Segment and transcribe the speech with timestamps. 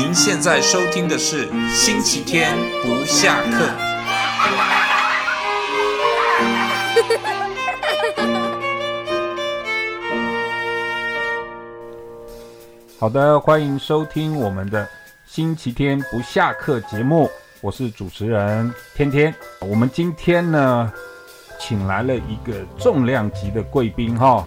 [0.00, 3.66] 您现在收听的是星期天不下课。
[12.96, 14.88] 好的，欢迎收听我们的
[15.26, 17.28] 星期天不下课节目，
[17.60, 19.34] 我是主持人天天。
[19.58, 20.92] 我们今天呢，
[21.58, 24.46] 请来了一个重量级的贵宾哈，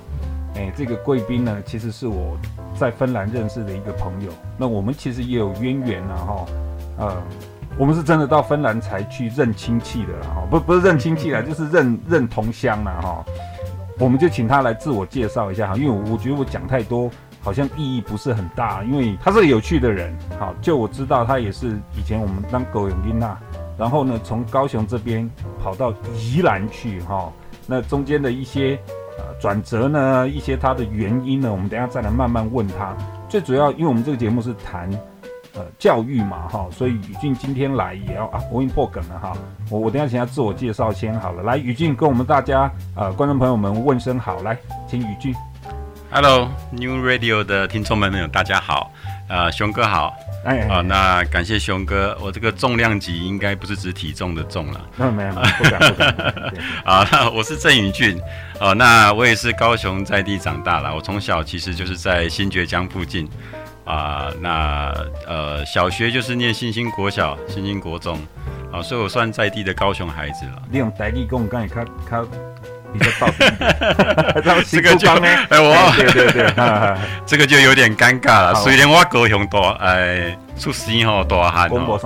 [0.55, 2.37] 哎，这个贵宾呢，其实是我。
[2.81, 6.45] 在芬兰认识的一个朋友，那我们其实也有渊源了哈，
[6.97, 7.23] 呃，
[7.77, 13.23] 我们是真的到芬兰才去认亲戚的哈，不不是认亲戚啦， 就是认认同乡了哈。
[13.99, 17.07] 我们就请他来自我介绍一下哈，因为我我觉得我讲太多
[17.39, 23.37] 好像意义不是很大，因为他是个有趣的人，好，就我知道他也是以前我们当狗永金娜，
[23.77, 25.29] 然后呢从高雄这边
[25.61, 27.31] 跑到宜兰去哈，
[27.67, 28.79] 那中间的一些。
[29.39, 32.95] 转折呢，一些它的原因呢，我们等下再来慢慢问他。
[33.27, 34.89] 最主要，因为我们这个节目是谈
[35.53, 39.33] 呃教育嘛，哈，所以宇俊今天来也要啊，我已经破梗了哈。
[39.69, 41.43] 我我等下请他自我介绍先好了。
[41.43, 45.33] 来，宇俊跟我们大家呃观众朋友们问声好，来，请宇俊。
[46.11, 48.91] Hello，New Radio 的听众们们，大家好，
[49.29, 50.13] 呃，熊哥好。
[50.43, 54.89] 哎，哎，好，哦，那感谢熊哥，我这个重量级应该不是指体重的重了。
[54.95, 56.53] 没有没有，不敢不敢。
[56.83, 58.19] 好，那我是郑宇俊，
[58.59, 63.29] 哦，那我也是高雄在地长大了，我从小其实就是在新爵江附近，
[63.85, 64.93] 啊，呃，那
[65.27, 68.17] 呃小学就是念新兴国小、新兴国中，
[68.71, 70.63] 啊，哦，所以我算在地的高雄孩子了。
[70.71, 72.50] 你用台语讲，刚才较较。
[72.93, 76.53] 比较道地这个就哎我对对对，
[77.25, 78.55] 这个就有点尴尬了。
[78.55, 81.99] 虽然我高雄大哎出生吼大汉哦，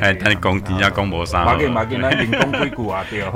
[0.00, 1.56] 哎但是讲真正讲无啥。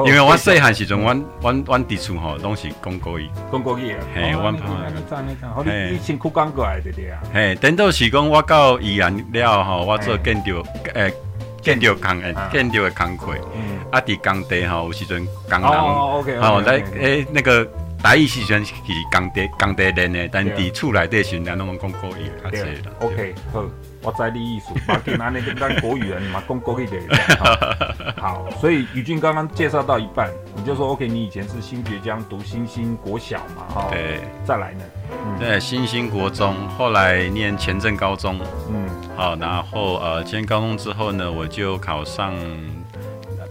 [0.05, 3.99] 因为我细汉时阵，阮阮阮伫厝吼拢是讲国语，讲国语啊。
[4.15, 4.77] 嘿，阮朋友。
[5.65, 7.19] 嘿，以前去讲过来对对啊。
[7.33, 10.65] 嘿，等到是讲我到宜兰了吼，我做建筑
[10.95, 11.12] 诶。
[11.62, 13.33] 建筑工诶，建筑的工课，
[13.91, 17.66] 啊，伫工地吼，有时阵工人，吼来诶，那个
[18.02, 18.72] 台语时阵是
[19.12, 22.92] 工地工地练的，但伫厝内底时阵，咱拢讲国语较济啦。
[23.00, 23.64] OK，好，
[24.02, 26.97] 我知你意思，把给咱那个咱国语人嘛， 讲国语的。
[28.20, 34.84] 好，所以宇俊刚刚介绍到一半，你就说 OK，你以前是新觉江读新兴国小嘛，哈，对，再来呢，
[35.38, 38.88] 对，新兴国中，后来念前镇高中，嗯。
[39.16, 42.34] 好，然后呃，前高中之后呢，我就考上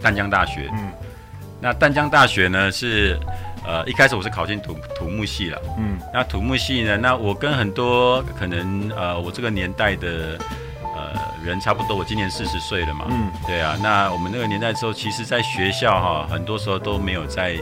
[0.06, 0.70] 淡江大学。
[0.74, 0.92] 嗯，
[1.60, 3.18] 那淡江大学呢是
[3.66, 5.60] 呃一开始我是考进土土木系了。
[5.80, 10.38] 嗯，那土木系呢，那我跟很多可能呃我这个年代的
[10.96, 13.08] 呃人差不多，我今年四十岁了嘛。
[13.10, 17.58] 嗯，对啊，那我们那个年代之后，其实在学校哈，很多时候都没有在。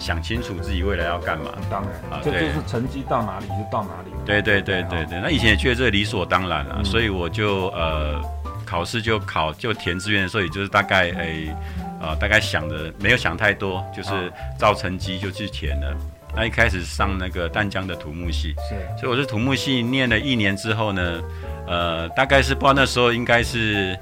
[0.00, 4.10] 想清楚自己未来要干嘛，当然啊，这就是成绩到哪里就到哪里。
[4.24, 8.20] 对对对对对，那以前也觉得这理所当然了，所以我就呃
[8.66, 11.54] 考试就考就填志愿的时候，也就是大概诶
[12.02, 15.96] 呃大概想的没有想太多，就是造成绩就去填了。
[16.34, 21.22] 那一开始上那个淡江的土木系，是，所以我是土木系念了一年之后呢，
[21.66, 23.98] 呃大概是不知道那时候应该是。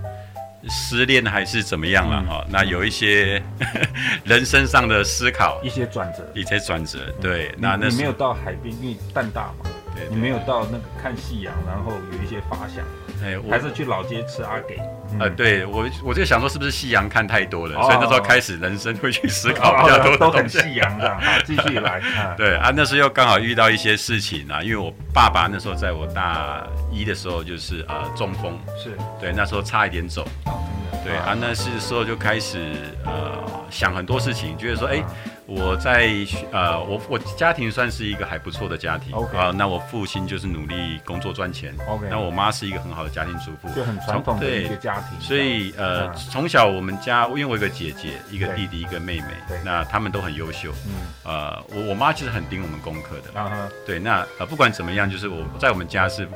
[0.68, 2.44] 失恋还是怎么样了哈？
[2.50, 3.42] 那有一些
[4.24, 6.98] 人生上的思考，一些转折，一些转折。
[7.18, 12.84] 对，那那你没有到海边，因为淡大嘛，对，你没有到那个看夕阳，然后有一些发想。
[13.24, 14.78] 哎，还是去老街吃阿给。
[15.18, 20.16] 呃，对我，我就想说，是不是夕阳看太多了，所以那时候开始人生会去思考比较多。
[20.16, 22.00] 都很夕阳的，好， 继续来。
[22.36, 30.26] 对啊，那时候又刚好遇到一些事情啊，因为我爸爸那时候在我大一的时候就是呃中风，是对，那时候差一点走。
[31.02, 32.58] 对啊，那是时候就开始
[33.04, 35.02] 呃想很多事情，觉得说，哎，
[35.50, 36.08] 我在
[36.52, 39.36] 呃我我家庭算是一个还不错的家庭，OK。
[39.36, 49.26] 啊，那我父亲就是努力工作赚钱，OK，那我妈是一个很好的家庭主妇，就很传统的一个家庭，所以呃从小我们家因为我有个姐姐，一个弟弟，一个妹妹，
[49.64, 50.92] 那他们都很优秀，嗯，
[51.24, 56.28] 呃我我妈其实很盯我们功课的，啊对，那呃不管怎么样，就是我在我们家是。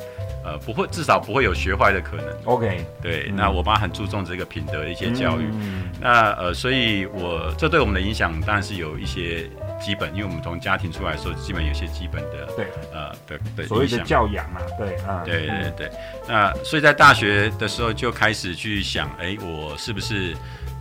[0.46, 2.26] 呃，不会，至少不会有学坏的可能。
[2.44, 5.48] OK，对，嗯、那我妈很注重这个品德的一些教育。
[5.54, 9.48] 嗯、那呃，所以我这对我们的影响当然是有一些
[9.80, 12.66] 基本，因为我们从家庭出来的时候，基本有些基本的对。
[12.92, 15.90] 呃的的所谓的教养嘛，对啊，对对对。
[16.28, 20.34] 那所以在大学的时候就开始去想，哎，我是不是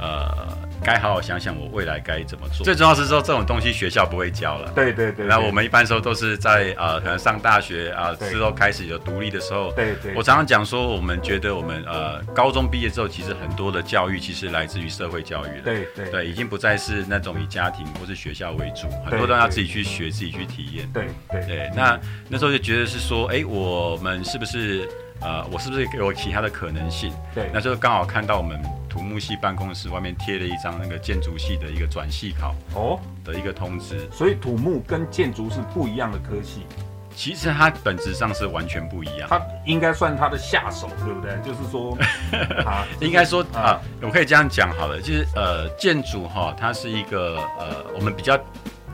[0.04, 0.58] 呃。
[0.86, 2.62] 该好好想想我未来该怎么做。
[2.66, 4.70] 最重要是说这种东西学校不会教了。
[4.76, 5.26] 对对对。
[5.28, 9.72] 那我们一般时候都是在呃可能上大学啊之后开始有独立的时候。
[9.72, 10.14] 对对。
[10.14, 15.62] 我常常讲说，我们觉得我们呃高中毕业之后，其实很多的教育其实来自于社会教育了。
[15.64, 16.10] 对对。
[16.10, 20.92] 对，已经不再是那种以家庭或是学校为主，很多都要自己去学，自己去体验。
[20.92, 21.72] 对对对。
[21.74, 21.98] 那
[22.28, 24.86] 那时候就觉得是说，哎，我们是不是
[25.22, 27.14] 呃，我是不是有其他的可能性？
[27.34, 28.62] 对，那就刚好看到我们
[28.94, 33.98] 土木系办公室外面贴了一张那个建筑系的一个转系考哦的一个通知。
[33.98, 36.68] 哦，所以土木跟建筑是不一样的科系。
[37.16, 41.36] 其实它本质上是完全不一样，它应该算它的下手，对不对？
[41.44, 41.98] 就是说，
[42.66, 48.36] 啊，应该说啊，啊，我可以这样讲好了，就是呃，建筑哈，它是一个呃，我们比较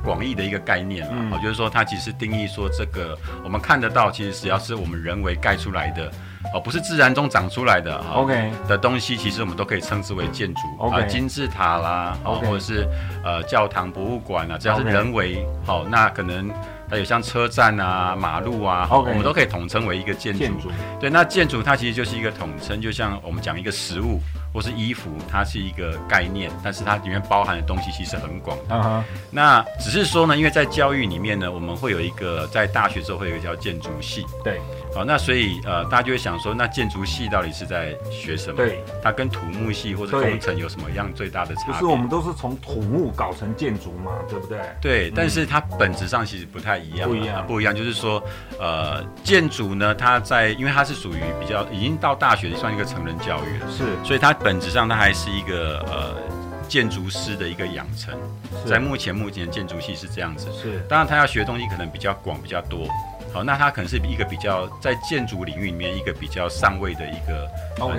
[0.03, 6.11] 广义的一个概念嘛，嗯，就是说它其实定义说这个我们看得到，其实只要是我们人为盖出来的。
[6.53, 12.87] 哦，不是自然中长出来的，OK 的东西，其实我们都可以称之为建筑啊，金字塔啦.或者是
[13.25, 16.49] 呃教堂、博物馆啊，只要是人为，好那可能
[16.89, 20.71] 还有像车站啊、马路啊我们都可以统称为一个建筑。
[20.97, 24.19] 对，那建筑它其实就是一个统称，就像我们讲一个食物
[24.53, 28.75] 或是衣服，它是一个概念，但是它里面包含的东西其实很广的。
[28.75, 29.03] Uh -huh.
[29.31, 34.25] 那只是说呢，因为在教育里面呢，我们会有一个在大学之后会有一个叫建筑系。
[34.43, 34.59] 对。
[34.93, 38.57] 好，那所以呃，大家就会想说，那建筑系到底是在学什么？
[38.57, 41.73] 对，它跟土木系或者工程有什么样最大的差别？
[41.73, 44.59] 不是我们都是从土木搞成建筑嘛，对不对？
[44.81, 47.75] 对，但是它本质上其实不太一样，不一样，不一样。
[47.75, 48.21] 就是说，
[48.59, 56.15] 呃，建筑呢，它在因为它是属于比较已经到大学算一个成人教育了，是，所以它本质上它还是一个呃
[56.67, 58.13] 建筑师的一个养成。
[58.65, 62.87] 在目前目前建筑系是这样子，是，当然他要学的东西可能比较广比较多。
[63.33, 67.47] 好，那它可能是一个比较在建筑领域里面一个比较上位的一个、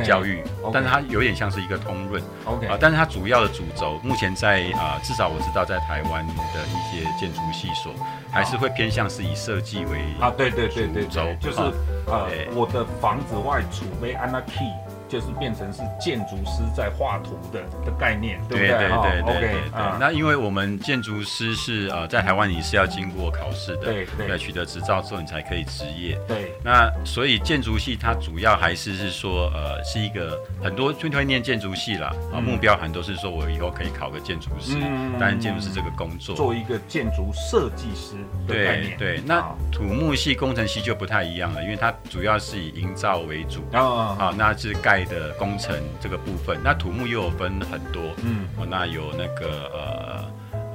[0.04, 0.42] 教育.
[0.72, 7.92] 但是它有点像是一个通论，OK，啊、呃，但是它主要的主轴，目前在啊、呃，至少我知道在台湾的一些建筑系所，
[8.30, 11.58] 还是会偏向是以设计为啊，对对对对，轴就是
[12.06, 14.70] 呃，我的房子外除非安那 key。
[15.10, 18.68] 就是变成是建筑师在画图的的概念，对不对？
[18.68, 26.16] 对对对对那因为我们建筑师是呃在台湾你是要经过考试的，对对，取得执照之后你才可以执业。
[26.28, 26.52] 对。
[26.62, 34.74] 那所以建筑系它主要还是是说呃是一个很多就会念建筑系啦，啊、嗯、目标很多是说我以后可以考个建筑师，
[35.18, 38.14] 担任建筑师这个工作，做一个建筑设计师
[38.46, 38.96] 的概念。
[38.96, 39.22] 对对。
[39.26, 43.60] 那土木系、工程系就不太一样了，因为它主要是以营造为主。
[43.72, 44.99] 啊、哦、啊，那是盖。
[45.04, 50.24] 的工程这个部分，那土木又有分很多，嗯，哦，那有那个呃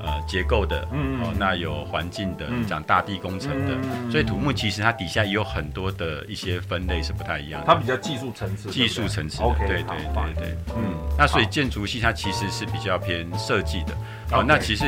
[0.03, 13.93] 呃结构的，嗯，哦，那有环境的，讲、嗯、大地工程的、嗯，所以土木其实它底下也有很多的一些分类是不太一样的，它比较技术层次，技术层次的对对对对，对，嗯，那所以建筑系它其实是比较偏设计的，
[14.31, 14.85] 哦，那其实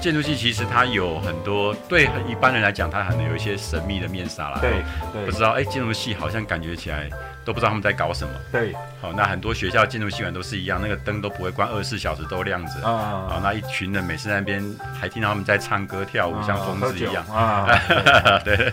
[0.00, 4.82] 建筑系其实它有很多对一般人来讲，它可能有一些神秘的面纱啦，对，
[5.12, 5.26] 对。
[5.26, 7.10] 不知道哎，建筑系好像感觉起来。
[7.50, 8.32] 都不知道他们在搞什么。
[8.52, 12.86] 对，好，那很多学校建筑系馆都是一样，那个灯都不会关二十四小时都亮着。
[12.88, 14.62] 啊，啊，那一群人每次在那边
[14.94, 17.26] 还听到他们在唱歌跳舞，像疯子一样。
[17.26, 17.66] 啊，
[18.46, 18.72] 对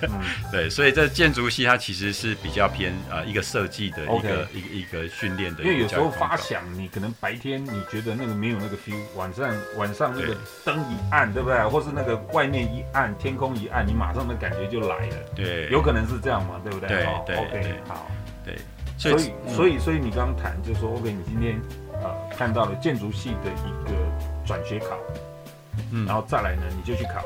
[0.51, 5.63] 对、所以这建筑系它其实是比较偏呃一个设计的一个.一个一个训练的。
[5.63, 11.57] 因为有时候发想，你可能白天你觉得那个没有那个 feel，晚上晚上那个灯一暗，对不对？
[11.67, 15.15] 或是那个外面一暗，天空一暗，你马上的感觉就来了。
[15.35, 16.87] 对，有可能是这样嘛，对不对？
[16.89, 18.07] 对对，OK，好。
[18.47, 18.57] 对，
[18.97, 21.59] 所以、嗯、所以所以你刚刚谈就是说，OK，你今天
[22.01, 23.93] 呃看到了建筑系的一个
[24.45, 24.97] 转学考，
[25.91, 27.21] 嗯，然后再来呢，你就去考，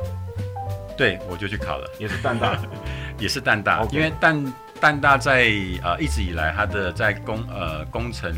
[0.98, 2.58] 对，我就去考了，也是淡大，
[3.20, 5.52] 也是淡大.因为淡淡大在
[5.84, 8.34] 呃一直以来它的在工呃工程。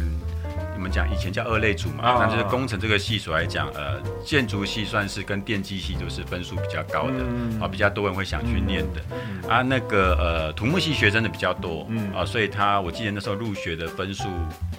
[0.76, 9.02] 我们讲以前叫二类组嘛，那、oh, 就是工程这个系所来讲，呃，建筑系算是跟电机系都是分数比较高的，啊、比较多人会想去念的。
[9.12, 14.28] 嗯、啊，那个呃，土木系学生的比较多，啊、所以他我记得那时候入学的分数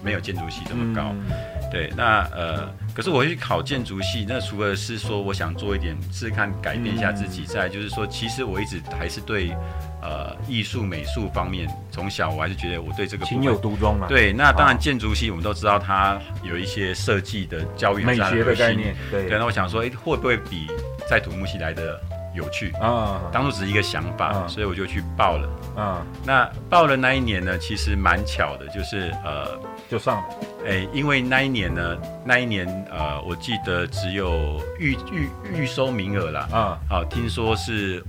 [0.03, 1.13] 没有建筑系这么高。
[1.13, 9.57] 嗯、对，那呃，可是我去考建筑系，那除了是说我想做一点试试看改变一下自己，再、嗯、就是说，其实我一直还是对。
[10.05, 14.07] 呃，艺术美术方面，从小我还是觉得我对这个情有独钟嘛。
[14.07, 18.95] 对，那当然建筑系我们都知道它有一些设计的教育美学的概念。
[19.11, 20.67] 对，那我想说，哎、欸，会不会比
[21.09, 21.99] 在土木系来的
[22.35, 23.23] 有趣啊？
[23.33, 25.49] 当初只是一个想法、啊，所以我就去报了。
[25.75, 29.59] 啊，那报了那一年呢，其实蛮巧的，就是呃，
[29.89, 30.25] 就上了。
[30.67, 31.97] 哎、欸，因为那一年呢，
[32.27, 36.49] 那一年呃，我记得只有预预预收名额啦。
[36.53, 38.05] 啊，好、啊，听说是。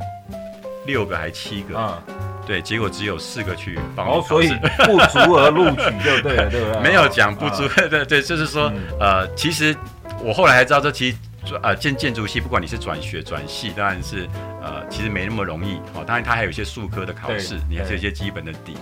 [0.85, 2.01] 六个还七个？
[2.45, 4.49] 对，结果只有四个去报名、哦、所以
[4.85, 6.79] 不足而录取就对了，对不对？
[6.83, 9.75] 没有讲不足， 对、哦、对，就是说、嗯，呃，其实
[10.21, 11.17] 我后来才知道，这其
[11.61, 14.27] 呃建建筑系，不管你是转学转系，当然是
[14.61, 16.03] 呃其实没那么容易哦。
[16.05, 18.75] 当然它还有一些术科的考试，你还是有一些基本的底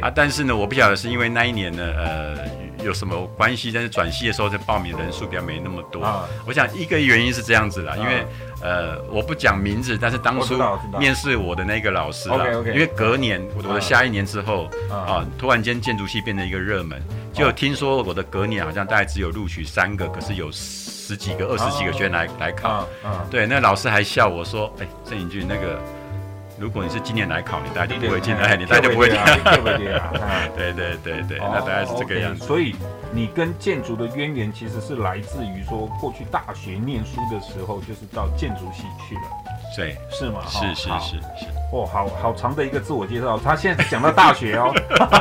[0.00, 0.10] 啊。
[0.14, 2.38] 但是呢，我不晓得是因为那一年呢，呃
[2.84, 6.02] 有什么关系，但是转系的时候，这报名人数比较没那么多。
[6.02, 8.24] 啊、我想一个原因是这样子啦，因为。
[8.60, 10.60] 呃，我不讲名字，但是当初
[10.98, 17.00] 面试我的那个老师 OK，因为隔年我的下一年之后啊，突然间建筑系变成一个热门，
[17.32, 20.50] 就听说我的隔年好像大概只有录取三个，可是有
[21.08, 22.86] 十几个、二十几个学员来来考，
[23.30, 25.80] 对，那老师还笑我说，哎，郑颖俊那个。
[26.60, 29.38] 如果你是今年来考，你大家就不会进来，你大家就不会进来。
[30.56, 32.44] 对对对对，那大概是这个样子。
[32.44, 32.74] 所以
[33.12, 39.47] 你跟建筑的渊源其实是来自于说，过去大学念书的时候，就是到建筑系去了。
[39.76, 40.40] 对，是吗？
[40.48, 41.46] 是是是是。
[41.70, 43.38] 哦，好好长的一个自我介绍。
[43.38, 44.72] 他现在讲到大学哦，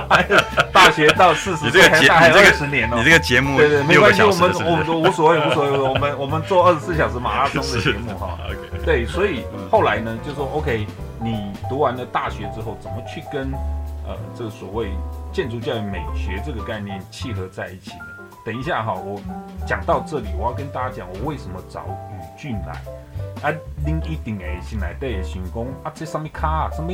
[0.72, 2.96] 大学到四十岁还还有二十年哦。
[2.98, 8.38] 你这个节目对对，没关系，我们我们都无所谓无所谓，我们我们做二十四小时马拉松的节目哈。
[8.86, 10.88] 对，所以后来呢，就说 OK。
[11.20, 13.52] 你读完了大学之后，怎么去跟
[14.06, 14.92] 呃这个所谓
[15.34, 18.06] 建筑教育美学这个概念契合在一起呢？
[18.46, 19.20] 等一下哈，我
[19.66, 22.80] 讲到这里，我要跟大家讲我为什么找宇俊来。
[23.42, 23.54] 啊，
[23.86, 26.92] 您一定会先来对想讲啊，这什么卡啊，什么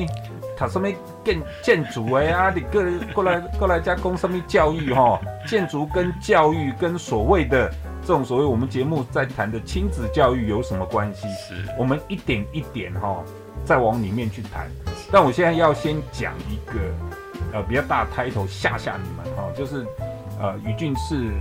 [0.58, 0.88] 他什么
[1.24, 2.84] 建建筑的啊，你过
[3.14, 5.20] 过来过来加工什么教育哈？
[5.48, 7.72] 建筑跟教育跟所谓的
[8.02, 11.28] 这种所谓我们节目在谈的亲子教育有什么关系？
[11.30, 13.24] 是，我们一点一点哈。
[13.66, 14.70] 再往里面去谈，
[15.10, 16.82] 但我现在要先讲一个
[17.54, 19.88] 呃比较大的 title 吓吓你们哈，就是
[20.38, 21.32] 呃宇俊是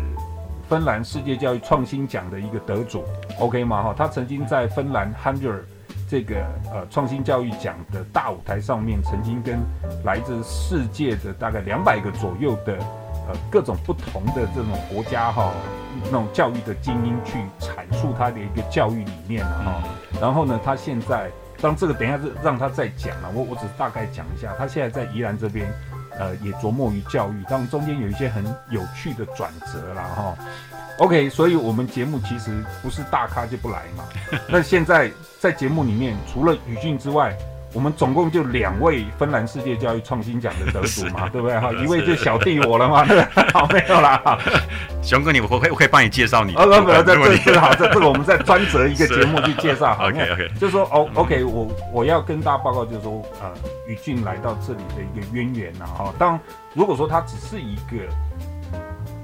[0.72, 3.04] 芬兰世界教育创新奖的一个得主
[3.38, 3.82] ，OK 吗？
[3.82, 5.60] 哈，他曾经在芬兰 Hundred
[6.08, 6.36] 这个
[6.72, 9.58] 呃创新教育奖的大舞台上面，曾经跟
[10.02, 12.78] 来自世界的大概两百个左右的
[13.28, 15.52] 呃各种不同的这种国家哈
[16.04, 19.82] 那种教育的精英去阐述他的一个教育理念了哈，
[20.22, 21.30] 然后呢，他现在。
[21.60, 25.72] 当这个等一下是让他再讲了，我我只大概讲一下，他现在在宜兰这边，
[26.18, 30.36] 呃，也琢磨于教育，当中间有一些很有趣的转折啦哈。
[30.98, 34.04] OK，所以我们节目其实不是大咖就不来嘛。
[34.48, 37.36] 那现在在节目里面，除了宇俊之外，
[37.72, 41.58] 我们总共就两位芬兰世界教育创新奖的得主嘛， 对不对？
[41.58, 43.52] 哈，一位就小弟我了嘛， 对不对？
[43.52, 44.38] 好，没有啦。
[45.02, 46.54] 熊哥，你我可以我可以帮你介绍你。
[46.54, 49.96] 哦，不不，这这这好，这这个我们再专责一个节目去介绍。
[50.00, 53.50] OK OK，就是说哦，OK，我我要跟大家报告，就是说呃，
[53.86, 56.12] 宇俊来到这里的一个渊源呐，哈。
[56.18, 56.38] 当
[56.74, 58.06] 如果说他只是一个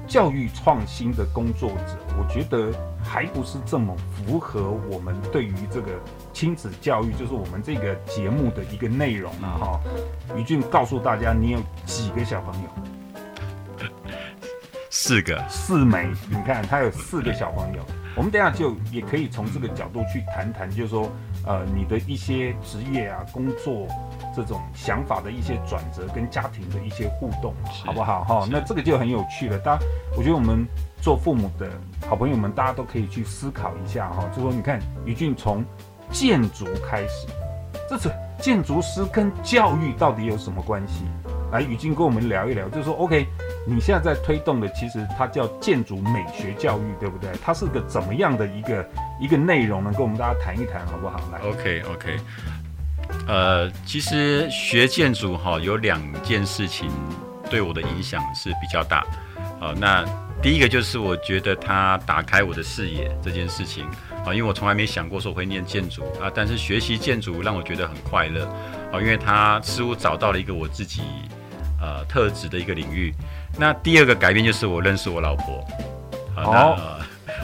[0.09, 5.91] 教育创新的工作者，我觉得还不是这么符合我们对于这个。
[6.33, 9.79] 亲子教育就是我们这个节目的一个内容了哈。
[10.37, 12.69] 于俊告诉大家，你有几个小朋友？
[14.89, 16.09] 四个，四枚。
[16.29, 17.83] 你看他有四个小朋友。
[18.15, 21.11] 我们等下就也可以从这个角度去谈谈，就是说，
[21.45, 23.85] 呃，你的一些职业啊、工作
[24.35, 27.53] 这种想法的一些转折，跟家庭的一些互动，
[27.85, 28.23] 好不好？
[28.23, 29.57] 哈，那这个就很有趣了。
[29.59, 29.83] 大家，
[30.17, 30.65] 我觉得我们
[31.01, 31.69] 做父母的
[32.07, 34.29] 好朋友们，大家都可以去思考一下哈。
[34.35, 35.63] 就说你看，于俊从
[36.11, 37.27] 建筑开始，
[37.89, 38.09] 这是
[38.41, 41.05] 建筑师跟教育到底有什么关系？
[41.51, 43.25] 来，宇静跟我们聊一聊，就是说，OK，
[43.65, 47.27] 你现在在推动的，其实它叫建筑美学教育，对不对？
[47.43, 48.87] 它是个怎么样的一个
[49.19, 49.91] 一个内容呢？
[49.91, 51.19] 跟我们大家谈一谈，好不好？
[51.31, 52.17] 来，OK OK，
[53.27, 56.89] 呃，其实学建筑哈，有两件事情
[57.49, 59.05] 对我的影响是比较大，
[59.59, 60.05] 好，那
[60.41, 63.87] 第一个就是我觉得它打开我的视野这件事情。
[64.25, 68.45] 啊，因为我从来没想过说会念建筑啊，但是学习建筑让我觉得很快乐
[68.91, 71.01] 啊，因为它似乎找到了一个我自己
[71.81, 73.15] 呃特质的一个领域。
[73.57, 75.65] 那第二个改变就是我认识我老婆，
[76.35, 76.98] 好，那、呃、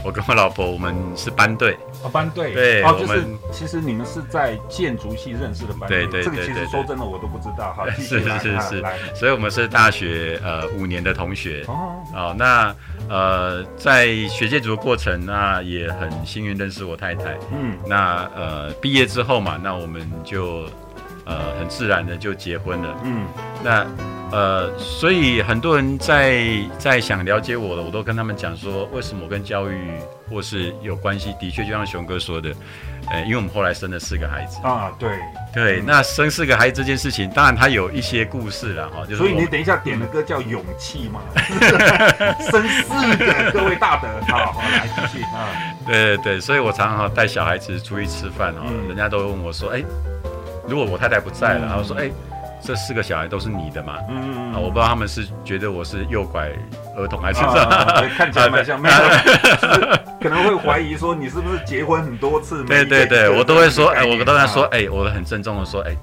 [0.06, 1.78] 我跟我老婆我们是班队。
[2.04, 2.54] 哦，班队。
[2.54, 8.86] 对，哦，就是其实你们是在建筑系认识的班队，对对对，这个其实说真的我都不知道，哈， 是 是是是，
[9.16, 12.76] 所以我们是大学呃五年的同学，哦，哦，那
[13.10, 20.66] 呃在学建筑的过程，那也很幸运认识我太太，嗯，那呃毕业之后嘛，那我们就
[21.26, 23.26] 呃很自然的就结婚了，嗯，
[23.64, 23.86] 那。
[24.32, 26.44] 呃，所以很多人在
[26.80, 29.92] 在想了解我的，我都跟他们讲说，为什么我跟教育
[30.30, 31.34] 或是有关系？
[31.40, 32.50] 的确，就像熊哥说的，
[33.12, 35.10] 呃，因为我们后来生了四个孩子啊，对
[35.54, 39.06] 对，那生四个孩子这件事情，当然他有一些故事了哈。
[39.06, 41.22] 就是、所以你等一下点的歌叫《勇气》嘛，
[42.52, 45.48] 生四个，各位大德，好，好来继续啊。
[45.86, 49.84] 对对对，所以我常常带小孩子出去吃饭哦，嗯、人家都问我说，哎，
[50.68, 52.10] 如果我太太不在了，然后说，哎。
[52.62, 53.98] 这四个小孩都是你的嘛？
[54.10, 54.58] 嗯嗯啊。
[54.58, 56.50] 我不知道他们是觉得我是诱拐
[56.98, 57.40] 儿童还是
[58.18, 58.82] 看起来蛮像，
[60.20, 62.64] 可能会怀疑说你是不是结婚很多次？
[62.64, 65.96] 对对对，我都会说，哎，我跟他说，哎，我很郑重的说，哎。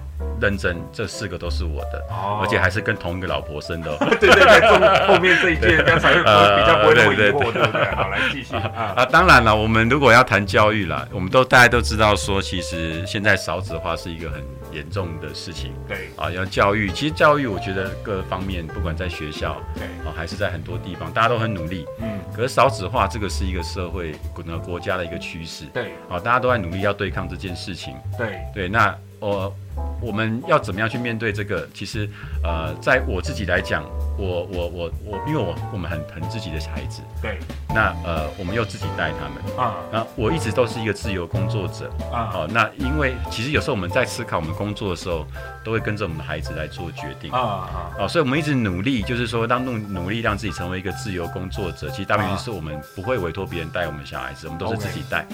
[0.43, 3.97] 认真，这四个都是我的，哦、而且还是跟同一个老婆生的。
[4.19, 7.85] 对对对，中后面这一届这样才 会比较不会那么疑惑，对不对？
[7.95, 9.05] 好，来继续 啊，啊！
[9.07, 15.73] 当然了，我们如果要谈教育啦，我们都大家都知道说，其实现在少子化是一个很严重的事情。
[15.87, 21.87] 对啊，要教育，其实教育我觉得各方面，不管在学校，对啊，还是在很多地方，大家都很努力。
[22.01, 22.19] 嗯。
[22.35, 25.67] 可是少子化这个是一个社会整个国家的一个趋势。
[25.67, 27.95] 对啊，大家都在努力要对抗这件事情。
[28.19, 29.55] 对对，那我。
[30.01, 31.69] 我们要怎么样去面对这个？
[31.73, 32.09] 其实，
[32.43, 33.85] 呃，在我自己来讲，
[34.19, 37.39] 我我我我，因为我我们很疼自己的孩子，对，
[37.69, 39.57] 那呃，我们又自己带他们。
[39.57, 41.91] 啊，那我一直都是一个自由工作者。
[42.13, 45.27] 啊，好，那因为其实有时候我们在思考我们工作的时候，
[45.65, 47.31] 都会跟着我们的孩子来做决定。
[47.31, 51.89] 啊啊，哦，所以我们一直努力，就是说当努努力让自己成为一个自由工作者。
[51.91, 55.25] 其实大原因是我们不会委托别人带我们小孩子，我们都是自己带，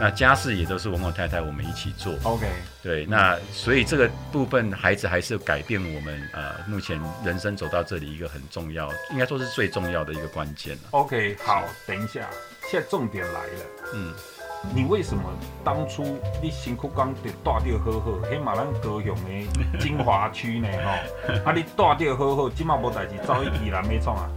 [0.00, 2.12] 那家事也都是我跟我太太我们一起做。
[2.24, 2.46] OK，
[2.82, 4.10] 对，那所以这个。
[4.32, 10.82] 部分孩子还是改变我们呃，目前人生走到这里一个很重要，应该说是最重要的一个关键了。
[10.90, 12.28] OK，好，等一下，
[12.68, 14.12] 现在重点来了，嗯。
[14.74, 15.22] 你为什么
[15.62, 20.68] 当初你辛苦讲得带掉好好，黑马咱高雄的精华区呢？
[20.84, 24.30] 吼， 啊，你带掉好好，今嘛无代志，走去宜兰没创啊？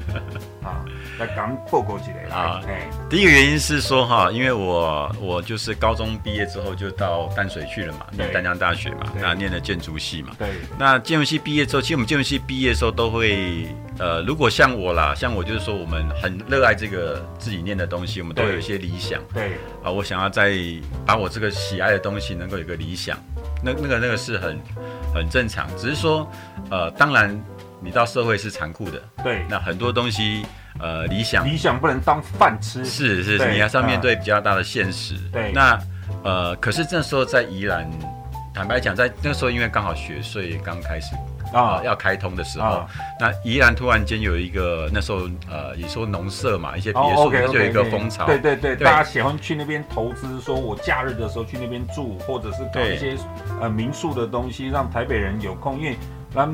[0.64, 0.86] 啊，
[1.18, 2.62] 来讲报告一下啊。
[3.10, 10.36] 第一个原因是说哈，因为我我就是高中毕业之后就到淡水去了嘛，念淡江大学嘛，那念了建筑系嘛。
[10.38, 10.50] 对。
[10.78, 19.20] 那建筑系毕业之后，其实我们建筑系毕业的时候都会，呃，如果像我啦，像我就是说，我们很热爱这个自己念的东西，我们都有一些理想。
[19.34, 19.54] 对。
[19.84, 20.20] 啊，我想。
[20.20, 20.54] 然后再
[21.06, 23.18] 把我这个喜爱的东西能够有个理想，
[23.64, 24.60] 那那个那个是很
[25.16, 26.30] 很正常，只是说，
[26.70, 27.42] 呃，当然
[27.82, 30.46] 你到社会是残酷的，对，那很多东西，
[30.80, 31.46] 呃，理想。
[31.46, 35.80] 理想不能当饭吃，是是是，你还是要面对比较大的现实，对，那
[36.24, 37.90] 呃，可是这时候在宜兰，
[38.54, 41.16] 坦白讲，在那个时候因为刚好学税刚开始。
[41.52, 42.86] 啊，要开通的时候，
[43.20, 53.18] 那宜兰突然间有一个那时候呃，也说农舍嘛，一些别墅就有一个风潮，对对对，大家喜欢去那边投资，说我假日的时候去那边住，或者是搞一些
[53.60, 55.98] 呃民宿的东西，让台北人有空，因为
[56.32, 56.54] 咱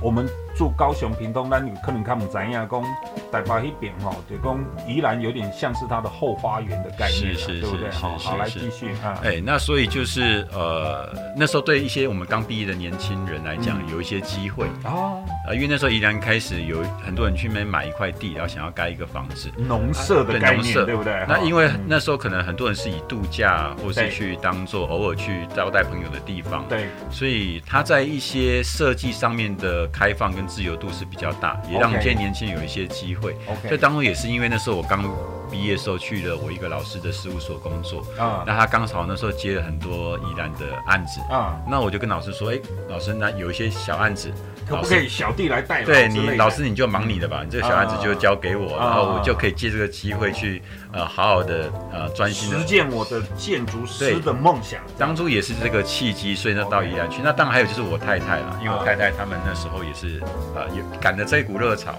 [0.00, 0.28] 我们。
[0.56, 2.82] 住高雄屏东，那你可能看不怎样讲，
[3.30, 7.90] 台北那边哈，就讲宜兰有点像是它的后花园的概念，是是对不对？
[7.90, 9.20] 好，好，来继续啊。
[9.22, 15.12] 哎，那所以就是呃，那时候对一些我们刚毕业的年轻人来讲，有一些机会啊，
[15.46, 21.24] 呃，因为那时候宜兰开始有很多人去那边买一块地，然后想要盖一个房子，农舍的概念，对不对？
[21.28, 33.36] 那因为那时候可能很多人是以度假或是去当做偶尔去招待朋友的地方，对，所以他在一些设计上面的开放跟自由度是比较大，也让这些年轻人有一些机会。
[33.76, 35.02] 以当初也是因为那时候我刚
[35.50, 44.32] 毕业的时候去了我一个老师的事务所工作啊，那他刚好那时候接了很多宜兰的案子啊，那我就跟老师说，哎、欸，老师，那有一些小案子，
[44.68, 45.84] 可不可以小弟来带？
[45.84, 54.80] 对你，老师你就忙你的吧，你这个小案子就交给我，然后我就可以借这个机会去呃好好的呃专心的实践我的建筑师的梦想。
[54.98, 57.20] 当初也是这个契机，所以呢到宜兰去。
[57.22, 60.22] 那当然还有就是我太太了，因为我太太他们那时候也是
[60.54, 61.94] 呃也赶着这一股热潮，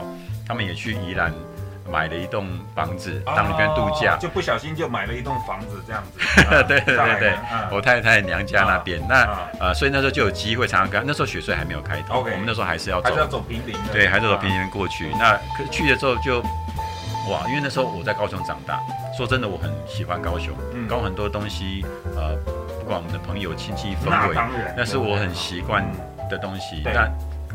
[0.47, 1.33] 他们也去宜兰。
[1.89, 6.19] 买了一栋房子当里面度假，就不小心就买了一栋房子这样子。
[6.67, 7.33] 对对对对，
[7.71, 9.27] 我太太娘家那边，那
[9.59, 11.03] 呃，所以那时候就有机会常常跟。
[11.05, 13.75] 那时候雪隧还没有开通，我们那时候还是要走，还是要走平林。
[13.91, 15.09] 对，还是走平林过去。
[15.19, 16.41] 那可是去的时候就
[17.29, 18.79] 哇，因为那时候我在高雄长大，
[19.15, 20.53] 说真的，我很喜欢高雄，
[20.87, 22.35] 高雄很多东西，呃，
[22.79, 24.35] 不管我们的朋友亲戚氛围，
[24.75, 25.85] 那是我很习惯
[26.29, 26.81] 的东西。
[26.83, 27.09] 那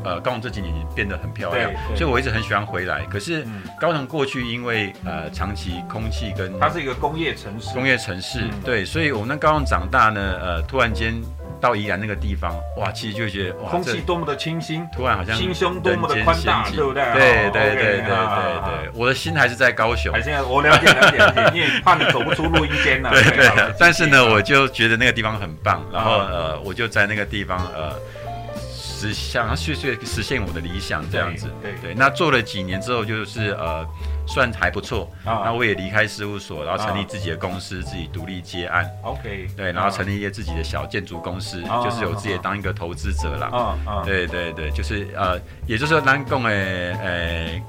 [0.04, 3.04] 呃，高雄这几年变得很漂亮，所以我一直很喜欢回来。
[3.10, 3.46] 可是
[3.80, 11.14] 高雄过去因为呃长期空气跟它是一个工业城市，工业城市对，所以我那高雄长大呢，呃，突然间
[11.60, 17.04] 到宜兰那个地方，哇，其实就觉得哇，空气多么的清新，突然好像心胸多么的宽大，对不对？
[17.12, 20.12] 对对对对对对，我的心还是在高雄。
[20.22, 23.10] 现在我了解了解了解，因为怕你走不出录音间呐。
[23.12, 27.92] 对对，但是呢，我就觉得那个地方很棒，然后呃，我就在那个地方呃。
[29.08, 31.94] 实想要去去实现我的理想，这样子，对对，对。
[31.94, 33.86] 那做了几年之后，就是呃，
[34.26, 35.10] 算还不错。
[35.24, 35.42] 啊。
[35.44, 38.88] 那我也离开事务所，然后成立自己的公司，自己独立接案。
[39.02, 39.48] OK。
[39.56, 43.48] 对，然后成立一些自己的小建筑公司，就是有自己当一个投资者啦。
[43.52, 44.02] 啊啊。
[44.04, 47.62] 对对对，就是呃，也就是说南贡诶诶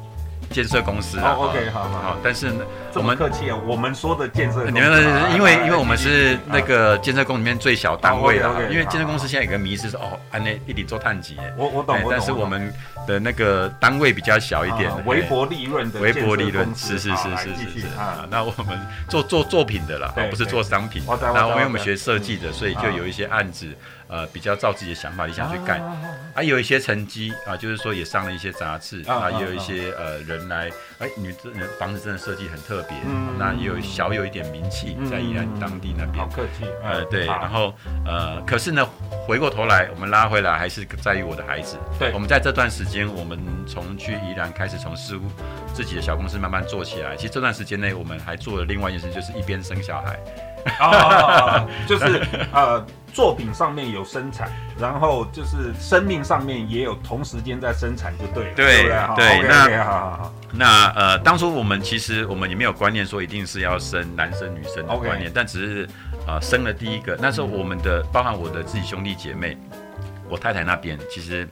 [0.54, 1.36] 建设公司啊。
[1.38, 2.18] OK，好好。
[2.24, 2.63] 但是呢，
[2.94, 12.72] 这么客气啊，我们说的建设，你们因为因为我们是那个建设工里面最小单位的，因为建设公司现在有个迷思是哦，安内一顶做碳级，我我懂，但是我们
[13.08, 17.88] 的那个单位比较小一点，微薄利润的，微薄利润，是是是是是是。
[17.98, 23.68] 啊，那我们做做作品的啦，不是做商品，然后因为我们学设计的，所以就有一些案子。
[24.08, 25.82] 呃，比较照自己的想法理想去干，
[26.34, 32.98] 啊，有一些成绩啊，就是说也上了一些杂志啊，也有一些呃人来，哎，你这房子真的设计很特别，
[33.38, 36.18] 那也有小有一点名气在宜兰当地那边。
[36.18, 36.66] 好客气。
[36.84, 37.74] 呃，对，然后
[38.06, 38.88] 呃，可是呢，
[39.28, 41.78] 回过头来，我们拉回来还是在于我的孩子。
[41.98, 45.22] 对，我们在这段时间，我们从去宜兰开始从事务
[45.74, 47.16] 自己的小公司慢慢做起来。
[47.16, 50.20] 其实这段时间内，我们还做了另外一件事，就是一边生小孩。
[50.80, 52.22] 啊，就是
[52.54, 52.86] 呃。
[53.13, 58.56] 作品上面有生产，然后就是生命上面也有同时间在生产，就对了。
[58.56, 58.65] 对
[59.15, 60.34] 对，对，那好好好。
[60.52, 65.86] 那呃，当初我们其实我们也没有观念说一定是要生男生女生的观念，但只是
[66.26, 69.58] 啊、呃、生了第一个，那时候我们的包含我的自己兄弟姐妹，
[70.28, 71.47] 我太太那边其实。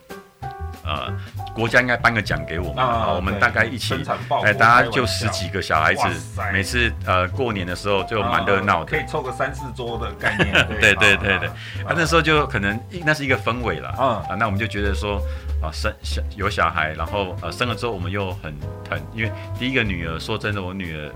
[0.84, 1.14] 呃，
[1.54, 3.14] 国家应该颁个奖给我们啊！
[3.14, 3.96] 我们大概一起，
[4.44, 6.04] 哎，大家就十几个小孩子，
[6.52, 10.52] 每次呃过年的时候就蛮热闹的，可以凑个三四桌的概念。
[10.80, 10.96] 对。
[10.96, 11.48] 对对对，
[11.86, 15.22] 啊，那时候就可能那是一个氛围了啊，那我们就觉得说
[15.62, 18.54] 啊，生小有小孩，然后呃生了之后我们又很
[18.88, 21.12] 疼，因为第一个女儿，说真的，我女儿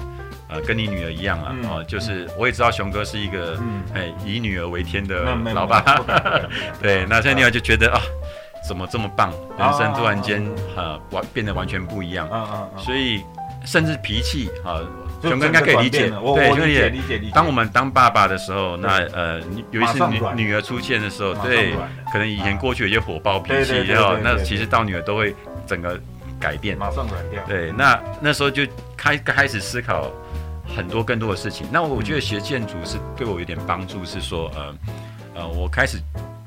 [0.49, 3.59] 呃跟你女儿一样啊，哦，就是我也知道熊哥是一个
[3.93, 5.81] 哎以女儿为天的老爸，
[6.81, 8.01] 对，那现在女儿就觉得啊。
[8.67, 9.31] 怎么这么棒？
[9.57, 10.43] 人生突然间
[10.75, 12.27] 呃完变得完全不一样，
[12.77, 13.23] 所以
[13.65, 14.79] 甚至脾气啊，
[15.21, 17.31] 熊哥应该可以理解，对，理解理解理解。
[17.33, 19.39] 当我们当爸爸的时候，那呃，
[19.71, 21.73] 有一次女女儿出现的时候，对，
[22.11, 25.99] 可能以前过去有些火爆脾气，然后那其实到女儿都会整个
[26.39, 27.41] 改变，马上软掉。
[27.47, 28.63] 对，那那时候就
[28.97, 30.11] 开开始思考
[30.75, 31.67] 很多更多的事情。
[31.71, 34.75] 那我觉得学建筑是对我有点帮助，是说呃
[35.35, 35.97] 呃，我开始。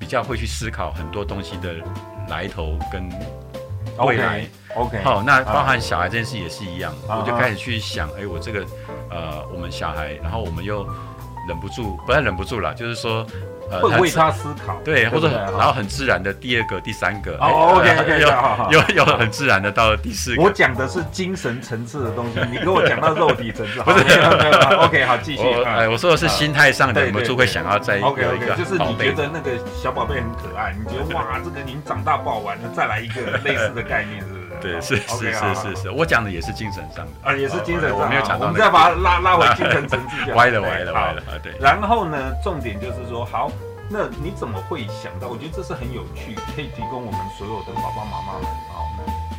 [0.08, 1.74] 比较会去思考很多东西的
[2.30, 3.06] 来头跟
[4.06, 4.42] 未来。
[4.74, 8.64] OK，好，那包含小孩这件事也是一样，我就开始去想，哎，我这个
[9.10, 10.82] 呃，我们小孩，然后我们又
[11.46, 13.26] 忍不住，不太忍不住了，就是说。
[13.70, 18.20] 会为他思考，对，或者然后很自然的第二个、第三个，OK OK，
[18.70, 20.42] 有有有很自然的到了第四个。
[20.42, 24.04] 我讲的是精神层次的东西，你跟我讲到肉体层次，不是
[24.76, 25.42] ？OK，好，继续。
[25.64, 29.50] 哎，我说的是心态上的，忍不住会想要再 OK OK，就是你觉得那个
[29.82, 34.24] 小宝贝很可爱，你觉得哇，这个你长大不好玩，那再来一个类似的概念，
[34.60, 38.46] 对，是是是是是，我讲的也是精神上的啊，也是精神上，我没有讲到。
[38.46, 41.52] 我们再把它拉拉回 精神层次，歪了歪了歪了啊，对。
[41.60, 43.50] 然后呢，重点就是说，好。
[43.90, 45.28] 那你怎么会想到？
[45.28, 48.84] 我觉得这是很有趣，可以提供我们所有的爸爸妈妈们啊，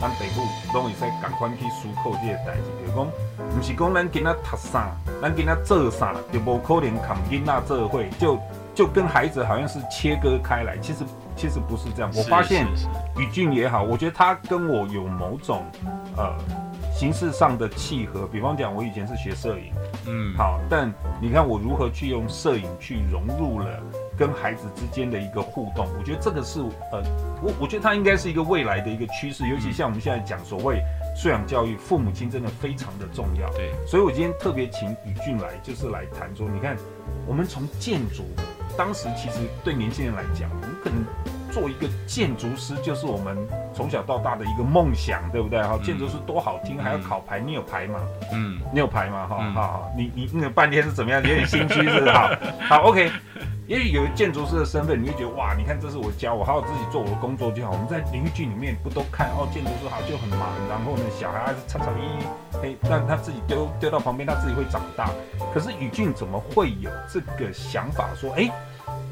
[0.01, 0.41] 咱北部
[0.73, 2.63] 都会使赶快去思考这些代志。
[2.79, 3.07] 比如讲，
[3.55, 4.89] 不是讲咱囡仔读啥，
[5.21, 8.39] 咱囡仔做啥，就无可能扛囡仔做伙，就
[8.73, 10.75] 就跟孩子好像是切割开来。
[10.79, 11.03] 其实
[11.39, 12.11] 其实不是这样。
[12.15, 12.67] 我发现
[13.17, 15.63] 宇俊也好，我觉得他跟我有某种
[16.17, 16.35] 呃
[16.93, 18.27] 形式上的契合。
[18.27, 19.71] 比方讲，我以前是学摄影，
[20.05, 23.65] 嗯，好，但你看我如何去用摄影去融入了。
[24.19, 26.59] 跟孩子之间的一个互动，我觉得这个是
[26.91, 27.01] 呃，
[27.41, 30.83] 我我觉得它应该是一个未来的一个趋势，尤其像我们现在讲所谓
[31.15, 33.49] 素养教育，父母亲真的非常的重要。
[33.53, 36.75] 对，所以我今天特别请宇俊来，就是来谈说，你看
[37.25, 38.25] 我们从建筑，
[38.79, 41.03] 当时其实对年轻人来讲，我们可能
[41.51, 43.37] 做一个建筑师，就是我们
[43.73, 45.61] 从小到大的一个梦想，对不对？
[45.61, 47.99] 哈，建筑师多好听，还要考牌，你有牌吗？
[48.31, 49.27] 嗯，你有牌吗？
[49.27, 51.21] 哈，好好，你你那个半天是怎么样？
[51.21, 52.11] 你有点心虚是不是？
[52.11, 52.29] 好，
[52.69, 53.11] 好，OK。
[53.67, 57.71] 也许有建筑师的身份，你会觉得哇，你看这是我家，我好好自己做我的工作就好。
[57.71, 65.11] 我们在连续剧里面不都看哦，建筑师好就很忙，然后呢，小孩还是常常一哎，让他自己丢丢到旁边，他自己会长大。
[65.53, 68.49] 可是宇俊怎么会有这个想法说，哎，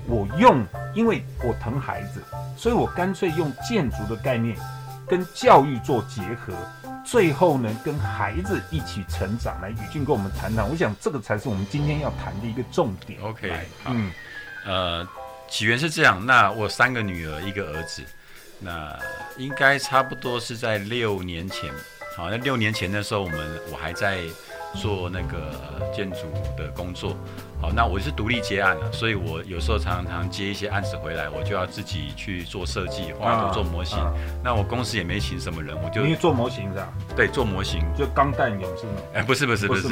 [0.07, 2.23] 我用，因为我疼孩子，
[2.57, 4.57] 所以我干脆用建筑的概念
[5.07, 6.53] 跟教育做结合，
[7.05, 9.59] 最后呢，跟孩子一起成长。
[9.61, 13.19] 来，宇俊跟我们谈谈，我想这个才是我们今天要谈的一个重点。
[13.21, 13.51] OK，
[13.85, 14.11] 嗯。
[14.65, 15.07] 呃，
[15.49, 16.25] 起源是这样。
[16.25, 18.03] 那我三个女儿，一个儿子。
[18.59, 18.97] 那
[19.37, 21.71] 应该差不多是在六年前。
[22.17, 24.23] 好，那六年前的时候，我们我还在
[24.75, 26.17] 做那个建筑
[26.57, 27.15] 的工作。
[27.59, 33.97] 好，那我是独立接案了，所以我有时候常常接一些案子回来，我就要自己去做设计、画图、做模型。
[34.43, 36.87] 那我公司也没请什么人，我就因为做模型是吧？
[37.15, 38.91] 对，做模型就钢弹勇士吗？
[39.15, 39.89] 哎，不是不是不是，